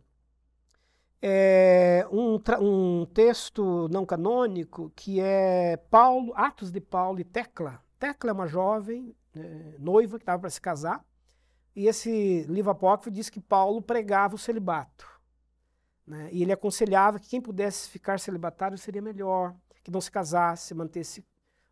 [1.23, 7.83] é um, um texto não canônico que é Paulo, Atos de Paulo e Tecla.
[7.99, 11.05] Tecla é uma jovem é, noiva que estava para se casar,
[11.75, 15.07] e esse livro apócrifo diz que Paulo pregava o celibato.
[16.07, 16.29] Né?
[16.33, 21.25] E ele aconselhava que quem pudesse ficar celibatário seria melhor, que não se casasse, mantesse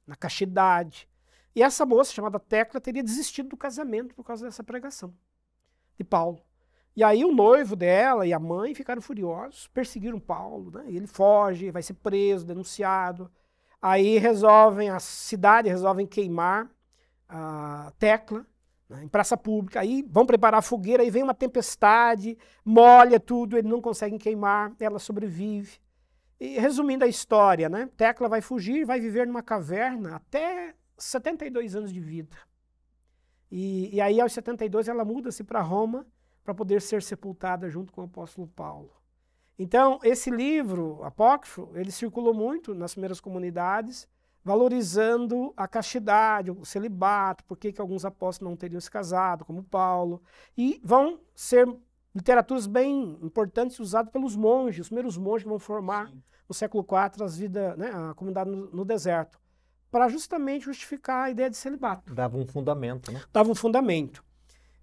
[0.07, 1.09] na castidade.
[1.55, 5.15] E essa moça, chamada Tecla, teria desistido do casamento por causa dessa pregação
[5.97, 6.41] de Paulo.
[6.97, 10.85] E aí o noivo dela e a mãe ficaram furiosos, perseguiram Paulo, né?
[10.89, 13.31] Ele foge, vai ser preso, denunciado.
[13.83, 16.71] Aí resolvem, a cidade resolvem queimar
[17.29, 18.47] a Tecla,
[19.03, 23.71] em praça pública, aí vão preparar a fogueira, aí vem uma tempestade, molha tudo, eles
[23.71, 25.79] não conseguem queimar, ela sobrevive.
[26.39, 27.89] E resumindo a história, né?
[27.97, 32.37] Tecla vai fugir, vai viver numa caverna até 72 anos de vida.
[33.51, 36.07] E, e aí, aos 72, ela muda-se para Roma
[36.43, 38.91] para poder ser sepultada junto com o apóstolo Paulo.
[39.59, 44.09] Então, esse livro apócrifo, ele circulou muito nas primeiras comunidades,
[44.45, 50.23] valorizando a castidade, o celibato, por que alguns apóstolos não teriam se casado, como Paulo,
[50.57, 51.67] e vão ser
[52.15, 56.23] literaturas bem importantes usadas pelos monges, os primeiros monges vão formar Sim.
[56.49, 59.41] no século IV as vida, né, a comunidade no, no deserto,
[59.91, 62.13] para justamente justificar a ideia de celibato.
[62.13, 63.23] Dava um fundamento, né?
[63.33, 64.23] Dava um fundamento.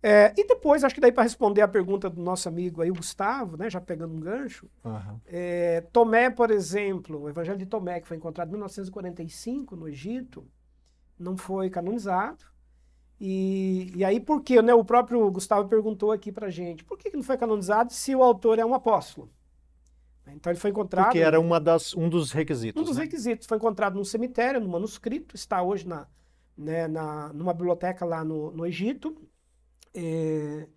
[0.03, 2.95] É, e depois, acho que daí para responder a pergunta do nosso amigo aí, o
[2.95, 5.19] Gustavo, né, já pegando um gancho, uhum.
[5.27, 10.43] é, Tomé, por exemplo, o Evangelho de Tomé, que foi encontrado em 1945 no Egito,
[11.19, 12.43] não foi canonizado.
[13.19, 14.59] E, e aí por quê?
[14.63, 18.15] Né, o próprio Gustavo perguntou aqui para gente, por que, que não foi canonizado se
[18.15, 19.29] o autor é um apóstolo?
[20.27, 21.05] Então ele foi encontrado...
[21.05, 22.81] Porque era uma das, um dos requisitos.
[22.81, 23.03] Um dos né?
[23.03, 23.45] requisitos.
[23.45, 26.07] Foi encontrado num cemitério, no manuscrito, está hoje na,
[26.57, 29.15] né, na, numa biblioteca lá no, no Egito,
[29.93, 30.67] é,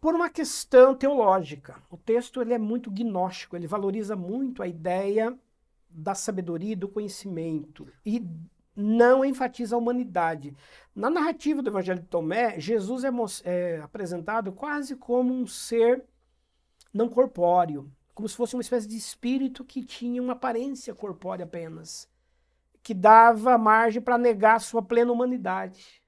[0.00, 1.82] por uma questão teológica.
[1.90, 5.34] O texto ele é muito gnóstico, ele valoriza muito a ideia
[5.88, 8.26] da sabedoria e do conhecimento e
[8.76, 10.54] não enfatiza a humanidade.
[10.94, 13.10] Na narrativa do Evangelho de Tomé, Jesus é,
[13.44, 16.04] é apresentado quase como um ser
[16.92, 22.08] não corpóreo, como se fosse uma espécie de espírito que tinha uma aparência corpórea apenas,
[22.82, 26.03] que dava margem para negar sua plena humanidade.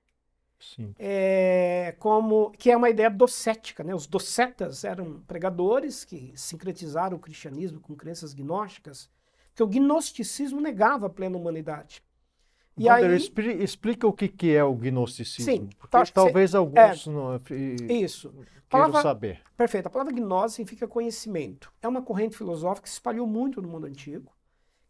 [0.99, 3.95] É, como que é uma ideia docética, né?
[3.95, 9.11] Os docetas eram pregadores que sincretizaram o cristianismo com crenças gnósticas,
[9.55, 12.03] que o gnosticismo negava a plena humanidade.
[12.79, 15.51] E Wander, aí, explica o que, que é o gnosticismo.
[15.51, 17.37] Sim, tá, talvez cê, alguns é, não,
[17.89, 18.31] isso.
[18.31, 19.41] queiram palavra, saber.
[19.57, 19.87] Perfeito.
[19.87, 21.73] A palavra gnose significa conhecimento.
[21.81, 24.31] É uma corrente filosófica que se espalhou muito no mundo antigo,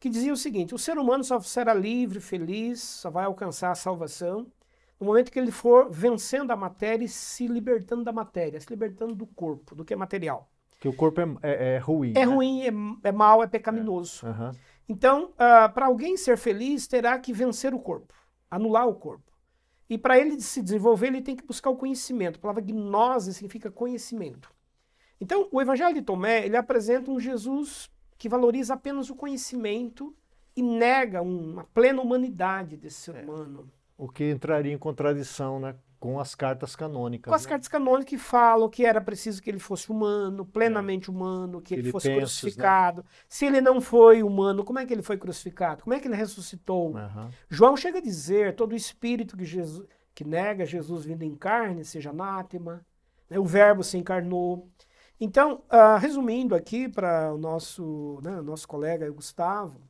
[0.01, 3.77] que dizia o seguinte: o ser humano só será livre, feliz, só vai alcançar a
[3.77, 4.51] salvação
[4.99, 9.15] no momento que ele for vencendo a matéria e se libertando da matéria, se libertando
[9.15, 10.51] do corpo, do que é material.
[10.81, 12.13] Que o corpo é, é, é ruim.
[12.17, 12.25] É né?
[12.25, 14.27] ruim, é, é mal, é pecaminoso.
[14.27, 14.31] É.
[14.31, 14.51] Uhum.
[14.89, 18.15] Então, uh, para alguém ser feliz, terá que vencer o corpo,
[18.51, 19.33] anular o corpo.
[19.89, 22.37] E para ele se desenvolver, ele tem que buscar o conhecimento.
[22.37, 24.53] A palavra gnose significa conhecimento.
[25.21, 30.15] Então, o Evangelho de Tomé, ele apresenta um Jesus que valoriza apenas o conhecimento
[30.57, 33.23] e nega uma plena humanidade desse ser é.
[33.23, 33.71] humano.
[33.99, 37.31] O que entraria em contradição né, com as cartas canônicas.
[37.31, 37.49] Com as né?
[37.51, 41.13] cartas canônicas que falam que era preciso que ele fosse humano, plenamente é.
[41.13, 43.03] humano, que, que ele, fosse pensos, crucificado.
[43.03, 43.09] Né?
[43.29, 45.83] Se ele não foi humano, como é que ele foi crucificado?
[45.83, 46.95] Como é que ele ressuscitou?
[46.95, 47.29] Uhum.
[47.49, 52.11] João chega a dizer: todo espírito que, Jesus, que nega Jesus vindo em carne seja
[52.11, 52.85] anátema.
[53.31, 53.39] Né?
[53.39, 54.69] O Verbo se encarnou.
[55.19, 59.81] Então, uh, resumindo aqui para o nosso, né, nosso colega Gustavo,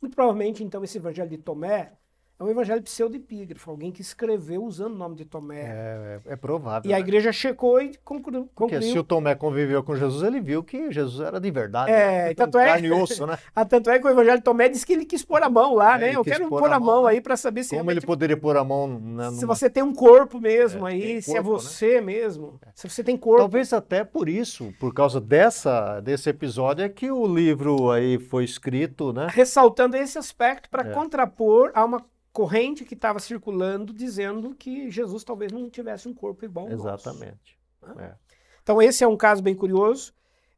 [0.00, 1.92] muito provavelmente, então, esse evangelho de Tomé
[2.38, 5.60] é um evangelho pseudepígrafo, alguém que escreveu usando o nome de Tomé.
[5.62, 6.90] É, é, é provável.
[6.90, 7.02] E a né?
[7.02, 9.00] igreja checou e conclu- Porque se concluiu.
[9.00, 11.90] o Tomé conviveu com Jesus, ele viu que Jesus era de verdade.
[11.90, 12.34] É, né?
[12.34, 13.38] tanto é- Carne e osso, né?
[13.56, 15.74] Ah, tanto é que o evangelho de Tomé diz que ele quis pôr a mão
[15.74, 16.08] lá, É, né?
[16.08, 17.10] ele Eu quero pôr a a mão, né?
[17.12, 19.54] aí para saber se Como ele realmente poderia pôr a mão se numa...
[19.54, 21.58] você tem um corpo mesmo É, aí, tem se é corpo, né?
[21.58, 23.38] você mesmo, se você tem corpo.
[23.38, 28.44] Talvez até por isso, por causa dessa, desse episódio, é que o livro aí foi
[28.44, 29.26] escrito, né?
[29.30, 30.92] ressaltando esse aspecto para É.
[30.92, 32.04] contrapor a uma
[32.36, 36.86] corrente que estava circulando dizendo que Jesus talvez não tivesse um corpo igual ao nosso.
[36.86, 37.58] Exatamente.
[37.98, 38.14] É.
[38.62, 40.12] Então esse é um caso bem curioso.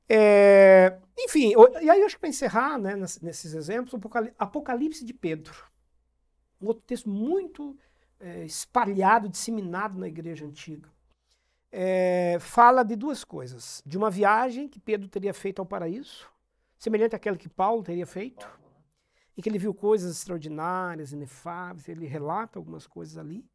[0.09, 3.95] É, enfim, e aí eu acho que para encerrar né, nes- nesses exemplos,
[4.37, 5.55] Apocalipse de Pedro.
[6.61, 7.79] Um outro texto muito
[8.18, 10.89] é, espalhado, disseminado na igreja antiga.
[11.70, 13.81] É, fala de duas coisas.
[13.87, 16.26] De uma viagem que Pedro teria feito ao paraíso,
[16.76, 18.49] semelhante àquela que Paulo teria feito,
[19.39, 23.49] em que ele viu coisas extraordinárias, inefáveis, ele relata algumas coisas ali.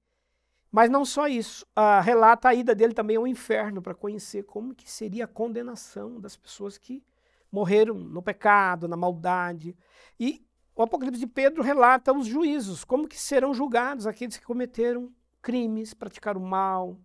[0.72, 4.74] Mas não só isso, ah, relata a ida dele também ao inferno para conhecer como
[4.74, 7.04] que seria a condenação das pessoas que
[7.52, 9.76] morreram no pecado, na maldade.
[10.18, 10.42] E
[10.74, 15.94] o Apocalipse de Pedro relata os juízos, como que serão julgados aqueles que cometeram crimes,
[15.94, 16.98] praticaram mal,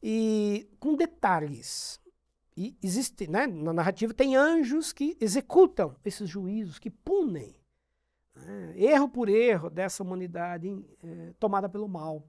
[0.00, 2.00] e com detalhes.
[2.56, 7.56] E existe, né, na narrativa tem anjos que executam esses juízos, que punem
[8.34, 10.68] né, erro por erro dessa humanidade
[11.02, 12.26] eh, tomada pelo mal.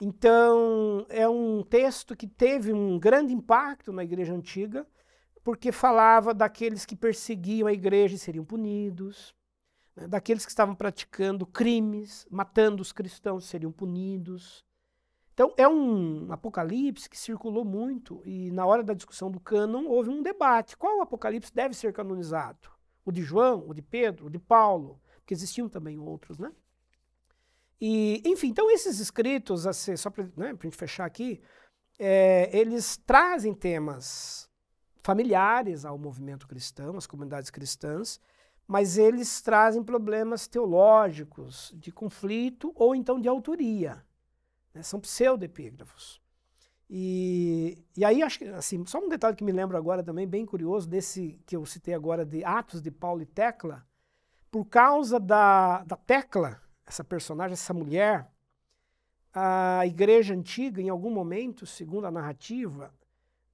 [0.00, 4.86] Então, é um texto que teve um grande impacto na igreja antiga,
[5.44, 9.34] porque falava daqueles que perseguiam a igreja e seriam punidos,
[9.94, 14.64] né, daqueles que estavam praticando crimes, matando os cristãos seriam punidos.
[15.34, 20.10] Então, é um apocalipse que circulou muito e na hora da discussão do cânon houve
[20.10, 20.76] um debate.
[20.76, 22.68] Qual apocalipse deve ser canonizado?
[23.04, 25.00] O de João, o de Pedro, o de Paulo?
[25.32, 26.52] Porque existiam também outros, né?
[27.80, 31.40] E, enfim, então esses escritos, assim, só para né, a gente fechar aqui,
[31.98, 34.48] é, eles trazem temas
[35.02, 38.20] familiares ao movimento cristão, às comunidades cristãs,
[38.68, 44.04] mas eles trazem problemas teológicos, de conflito ou então de autoria.
[44.72, 44.82] Né?
[44.82, 46.20] São pseudepígrafos.
[46.88, 50.44] E, e aí, acho que, assim, só um detalhe que me lembro agora também, bem
[50.44, 53.84] curioso, desse que eu citei agora, de Atos de Paulo e Tecla,
[54.52, 58.30] por causa da, da Tecla, essa personagem, essa mulher,
[59.32, 62.94] a igreja antiga, em algum momento, segundo a narrativa,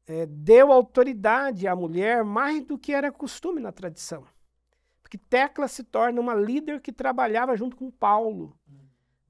[0.09, 4.27] eh, deu autoridade à mulher mais do que era costume na tradição.
[5.01, 8.59] Porque Tecla se torna uma líder que trabalhava junto com Paulo.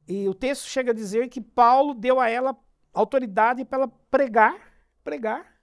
[0.09, 2.57] E o texto chega a dizer que Paulo deu a ela
[2.95, 4.73] autoridade para ela pregar,
[5.05, 5.61] pregar,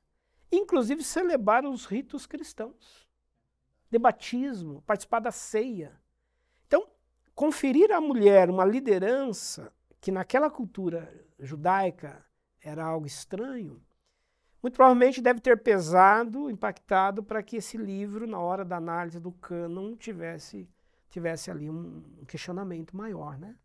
[0.51, 3.04] inclusive celebrar os ritos cristãos,
[3.89, 5.99] de batismo, participar da ceia.
[6.67, 6.87] Então,
[7.33, 9.71] conferir à mulher uma liderança
[10.01, 12.25] que naquela cultura judaica
[12.61, 13.81] era algo estranho,
[14.65, 19.31] muito provavelmente deve ter pesado, impactado para que esse livro, na hora da análise do
[19.31, 20.67] cânon, tivesse,
[21.07, 23.55] tivesse ali um questionamento maior, né?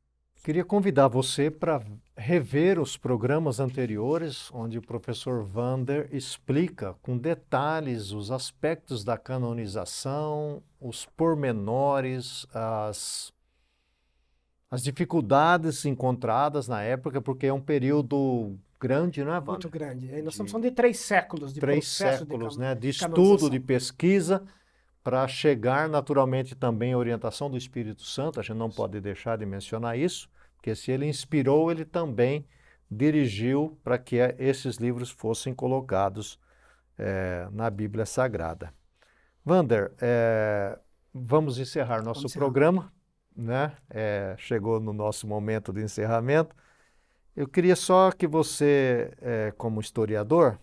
[0.43, 1.83] Queria convidar você para
[2.17, 10.63] rever os programas anteriores, onde o professor Vander explica com detalhes os aspectos da canonização,
[10.81, 13.31] os pormenores, as,
[14.71, 19.53] as dificuldades encontradas na época, porque é um período grande, não é, Vander?
[19.53, 20.23] Muito grande.
[20.23, 23.61] Nós estamos falando de três séculos de Três processo séculos de, né, de estudo, de
[23.61, 24.43] pesquisa,
[25.03, 28.39] para chegar naturalmente também à orientação do Espírito Santo.
[28.39, 32.47] A gente não pode deixar de mencionar isso, porque se ele inspirou, ele também
[32.91, 36.39] dirigiu para que esses livros fossem colocados
[36.99, 38.75] eh, na Bíblia Sagrada.
[39.45, 40.79] Vander, eh,
[41.15, 42.45] vamos encerrar nosso encerrar.
[42.45, 42.93] programa,
[43.35, 43.73] né?
[43.89, 46.55] Eh, chegou no nosso momento de encerramento.
[47.35, 49.13] Eu queria só que você,
[49.57, 50.59] como historiador,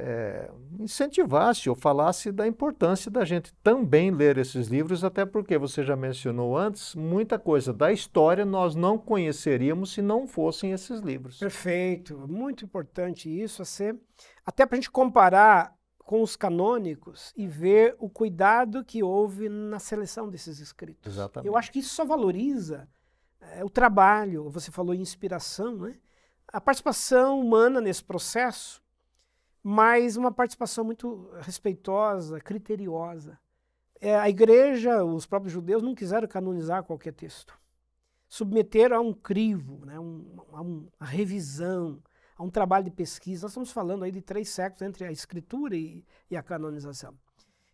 [0.00, 5.82] eh, incentivasse ou falasse da importância da gente também ler esses livros, até porque você
[5.82, 11.38] já mencionou antes, muita coisa da história nós não conheceríamos se não fossem esses livros.
[11.38, 12.16] Perfeito.
[12.28, 13.98] Muito importante isso, ser,
[14.46, 19.80] até para a gente comparar com os canônicos e ver o cuidado que houve na
[19.80, 21.12] seleção desses escritos.
[21.12, 21.48] Exatamente.
[21.48, 22.88] Eu acho que isso só valoriza
[23.40, 25.96] eh, o trabalho, você falou em inspiração, né?
[26.52, 28.80] a participação humana nesse processo,
[29.70, 33.38] mas uma participação muito respeitosa, criteriosa.
[34.00, 37.52] Eh, a igreja, os próprios judeus, não quiseram canonizar qualquer texto.
[38.26, 40.00] Submeteram a um crivo, né?
[40.00, 42.02] um, a um- a revisão,
[42.38, 43.44] a um trabalho de pesquisa.
[43.44, 47.12] Nós estamos falando aí de três séculos entre a escritura e, e a canonização.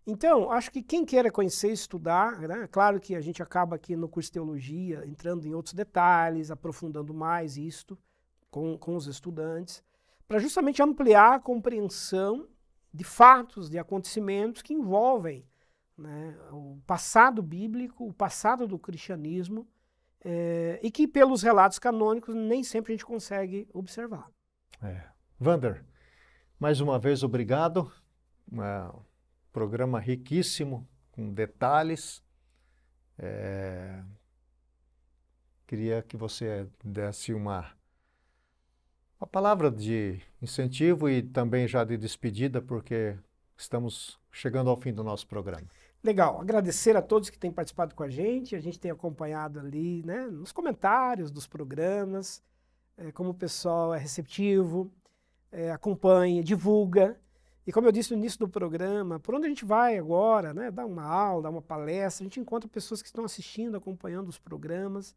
[0.05, 2.67] Então, acho que quem queira conhecer, estudar, né?
[2.73, 7.15] claro que a gente acaba aqui no curso de teologia entrando em outros detalhes, aprofundando
[7.15, 7.97] mais isto
[8.51, 9.81] com, com os estudantes,
[10.27, 12.49] para justamente ampliar a compreensão
[12.93, 15.45] de fatos, de acontecimentos que envolvem
[15.97, 19.67] né, o passado bíblico, o passado do cristianismo,
[20.25, 24.31] é, e que pelos relatos canônicos nem sempre a gente consegue observar.
[24.83, 25.03] É.
[25.39, 25.85] Vander,
[26.59, 27.93] mais uma vez obrigado.
[28.51, 29.03] Um
[29.53, 32.23] programa riquíssimo, com detalhes.
[33.19, 34.03] É...
[35.67, 37.73] Queria que você desse uma,
[39.25, 43.17] uma palavra de incentivo e também já de despedida, porque
[43.57, 45.67] estamos chegando ao fim do nosso programa.
[46.03, 50.03] Legal, agradecer a todos que têm participado com a gente, a gente tem acompanhado ali,
[50.05, 52.43] né, nos comentários dos programas,
[52.99, 54.93] é, como o pessoal é receptivo,
[55.51, 57.19] é, acompanha, divulga.
[57.67, 60.71] E como eu disse no início do programa, por onde a gente vai agora, né,
[60.71, 64.39] dar uma aula, dar uma palestra, a gente encontra pessoas que estão assistindo, acompanhando os
[64.39, 65.17] programas.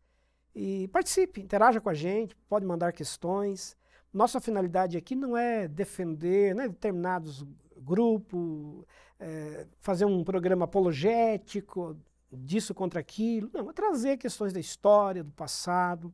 [0.55, 3.75] E participe, interaja com a gente, pode mandar questões.
[4.13, 7.45] Nossa finalidade aqui não é defender né, determinados
[7.77, 8.85] grupos,
[9.19, 11.97] é, fazer um programa apologético
[12.31, 13.49] disso contra aquilo.
[13.53, 16.13] Não, é trazer questões da história, do passado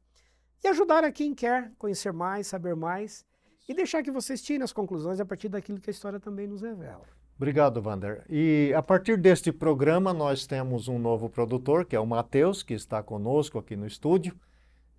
[0.64, 3.26] e ajudar a quem quer conhecer mais, saber mais
[3.68, 6.62] e deixar que vocês tirem as conclusões a partir daquilo que a história também nos
[6.62, 7.06] revela.
[7.36, 8.24] Obrigado, Vander.
[8.30, 12.74] E a partir deste programa, nós temos um novo produtor, que é o Matheus, que
[12.74, 14.36] está conosco aqui no estúdio,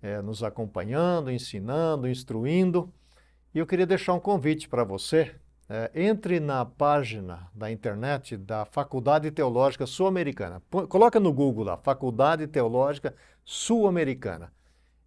[0.05, 2.93] é, nos acompanhando, ensinando, instruindo.
[3.53, 5.33] E eu queria deixar um convite para você
[5.67, 10.61] é, entre na página da internet da Faculdade Teológica Sul-Americana.
[10.87, 14.53] Coloca no Google lá, Faculdade Teológica Sul-Americana.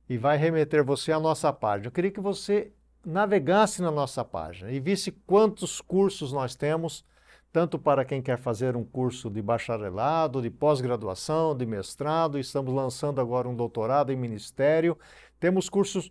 [0.09, 1.87] E vai remeter você à nossa página.
[1.87, 2.73] Eu queria que você
[3.07, 7.05] navegasse na nossa página e visse quantos cursos nós temos,
[7.53, 13.21] tanto para quem quer fazer um curso de bacharelado, de pós-graduação, de mestrado, estamos lançando
[13.21, 14.99] agora um doutorado em ministério.
[15.41, 16.11] Temos cursos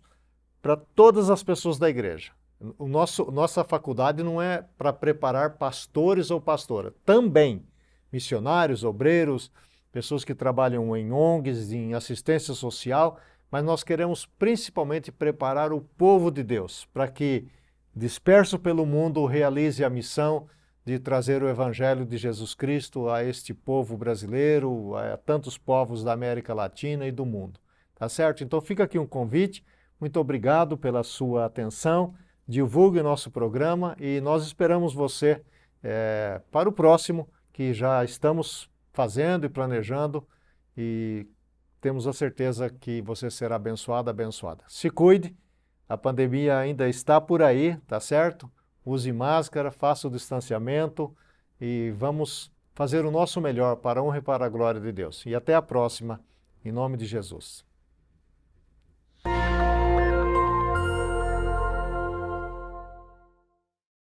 [0.60, 2.32] para todas as pessoas da igreja.
[2.76, 7.64] O nosso, nossa faculdade não é para preparar pastores ou pastora, também
[8.10, 9.52] missionários, obreiros,
[9.92, 13.18] pessoas que trabalham em ONGs, em assistência social,
[13.50, 17.46] mas nós queremos principalmente preparar o povo de Deus para que,
[17.94, 20.48] disperso pelo mundo, realize a missão
[20.88, 26.12] de trazer o Evangelho de Jesus Cristo a este povo brasileiro, a tantos povos da
[26.12, 27.60] América Latina e do mundo.
[27.94, 28.42] Tá certo?
[28.42, 29.64] Então fica aqui um convite.
[30.00, 32.14] Muito obrigado pela sua atenção
[32.48, 35.42] divulgue o nosso programa e nós esperamos você
[35.82, 40.26] é, para o próximo, que já estamos fazendo e planejando
[40.74, 41.26] e
[41.80, 44.64] temos a certeza que você será abençoado, abençoada.
[44.66, 45.36] Se cuide,
[45.86, 48.50] a pandemia ainda está por aí, tá certo?
[48.88, 51.14] Use máscara, faça o distanciamento
[51.60, 55.26] e vamos fazer o nosso melhor para a honra e para a glória de Deus.
[55.26, 56.20] E até a próxima,
[56.64, 57.67] em nome de Jesus.